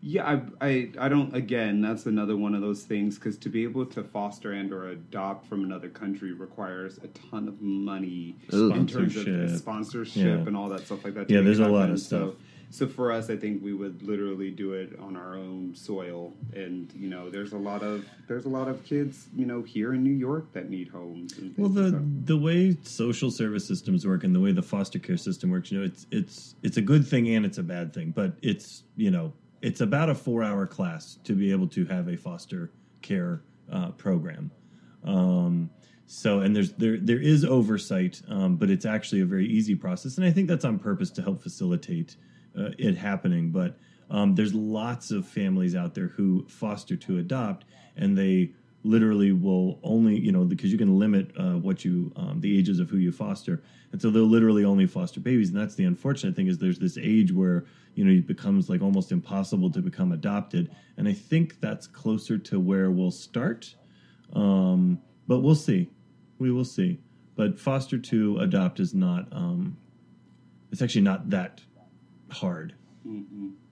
[0.00, 1.34] Yeah, I, I, I don't.
[1.34, 4.90] Again, that's another one of those things because to be able to foster and or
[4.90, 10.24] adopt from another country requires a ton of money in terms of Sponsorship.
[10.24, 10.46] Yeah.
[10.46, 11.28] and all that stuff like that.
[11.28, 11.94] Yeah, there's a lot happen.
[11.94, 12.34] of stuff.
[12.70, 16.92] so for us, I think we would literally do it on our own soil, and
[16.94, 20.04] you know, there's a lot of there's a lot of kids, you know, here in
[20.04, 21.36] New York that need homes.
[21.38, 25.00] And Well, the like the way social service systems work and the way the foster
[25.00, 27.92] care system works, you know, it's it's it's a good thing and it's a bad
[27.92, 28.12] thing.
[28.12, 29.32] But it's you know,
[29.62, 32.70] it's about a four hour class to be able to have a foster
[33.02, 33.42] care
[33.72, 34.50] uh, program.
[35.04, 35.70] Um,
[36.06, 40.16] so and there's there there is oversight, um, but it's actually a very easy process,
[40.16, 42.16] and I think that's on purpose to help facilitate
[42.58, 43.50] uh, it happening.
[43.50, 43.78] But
[44.10, 48.52] um, there's lots of families out there who foster to adopt, and they
[48.84, 52.78] literally will only you know because you can limit uh, what you um, the ages
[52.78, 53.62] of who you foster,
[53.92, 56.98] and so they'll literally only foster babies, and that's the unfortunate thing is there's this
[57.00, 57.64] age where
[57.94, 62.38] you know it becomes like almost impossible to become adopted, and I think that's closer
[62.38, 63.74] to where we'll start.
[64.32, 65.90] Um, but we'll see.
[66.38, 67.00] We will see.
[67.34, 69.28] But foster to adopt is not.
[69.32, 69.76] Um,
[70.70, 71.62] it's actually not that
[72.30, 72.74] hard.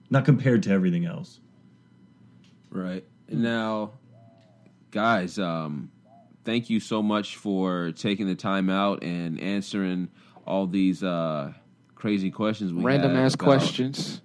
[0.09, 1.39] Not compared to everything else.
[2.69, 3.93] Right now,
[5.01, 5.91] guys, um,
[6.43, 10.09] thank you so much for taking the time out and answering
[10.47, 11.53] all these uh,
[11.93, 12.73] crazy questions.
[12.73, 14.21] We Random had ass about- questions.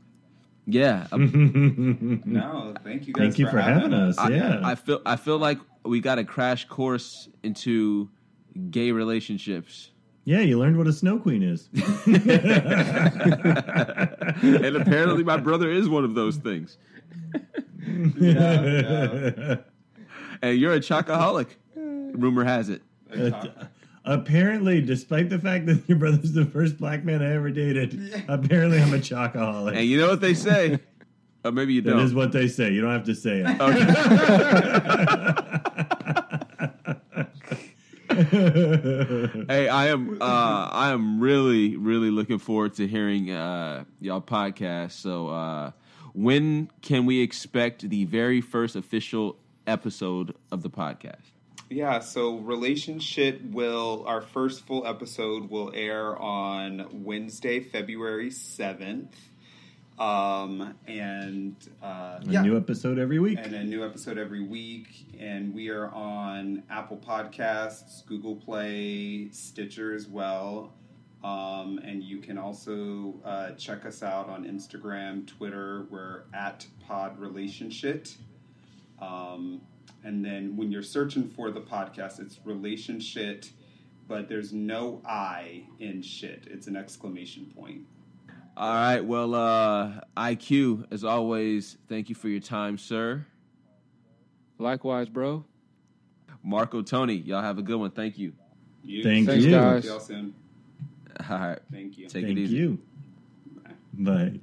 [0.64, 3.22] Yeah, No, thank you guys.
[3.22, 4.16] Thank you for having us.
[4.16, 4.60] I, yeah.
[4.64, 8.08] I feel I feel like we got a crash course into
[8.70, 9.90] gay relationships.
[10.24, 11.68] yeah, you learned what a snow queen is.
[12.06, 12.16] and
[14.76, 16.78] apparently my brother is one of those things.
[18.16, 19.56] Yeah,
[20.43, 21.47] And you're a chocoholic.
[21.76, 22.82] Rumor has it.
[24.05, 28.80] Apparently, despite the fact that your brother's the first black man I ever dated, apparently
[28.80, 29.76] I'm a chocoholic.
[29.76, 30.80] And you know what they say?
[31.45, 32.01] Or maybe you That don't.
[32.01, 32.72] is what they say.
[32.72, 33.57] You don't have to say it.
[39.49, 40.24] hey, I am uh,
[40.70, 44.93] I am really really looking forward to hearing uh, y'all podcast.
[44.93, 45.70] So uh,
[46.12, 49.36] when can we expect the very first official
[49.66, 51.20] episode of the podcast?
[51.70, 59.16] Yeah, so relationship will our first full episode will air on Wednesday, February seventh.
[59.98, 62.42] Um and uh A yeah.
[62.42, 63.38] new episode every week.
[63.40, 64.88] and a new episode every week.
[65.18, 70.72] And we are on Apple Podcasts, Google Play, Stitcher as well.
[71.22, 75.86] Um, and you can also uh, check us out on Instagram, Twitter.
[75.88, 78.08] We're at Pod Relationship.
[79.03, 79.61] Um,
[80.05, 83.44] and then when you're searching for the podcast, it's Relationship,
[84.09, 86.46] but there's no I in shit.
[86.50, 87.82] It's an exclamation point.
[88.57, 89.00] All right.
[89.00, 93.24] Well, uh, IQ, as always, thank you for your time, sir.
[94.59, 95.44] Likewise, bro.
[96.44, 97.90] Marco, Tony, y'all have a good one.
[97.90, 98.32] Thank you.
[98.82, 99.03] You.
[99.03, 99.53] Thank Thanks, you.
[99.53, 99.82] guys.
[99.84, 100.34] See y'all soon.
[101.30, 101.59] All right.
[101.70, 102.09] Thank you.
[102.09, 102.57] Take Thank it easy.
[102.57, 102.78] you.
[103.94, 104.40] Bye.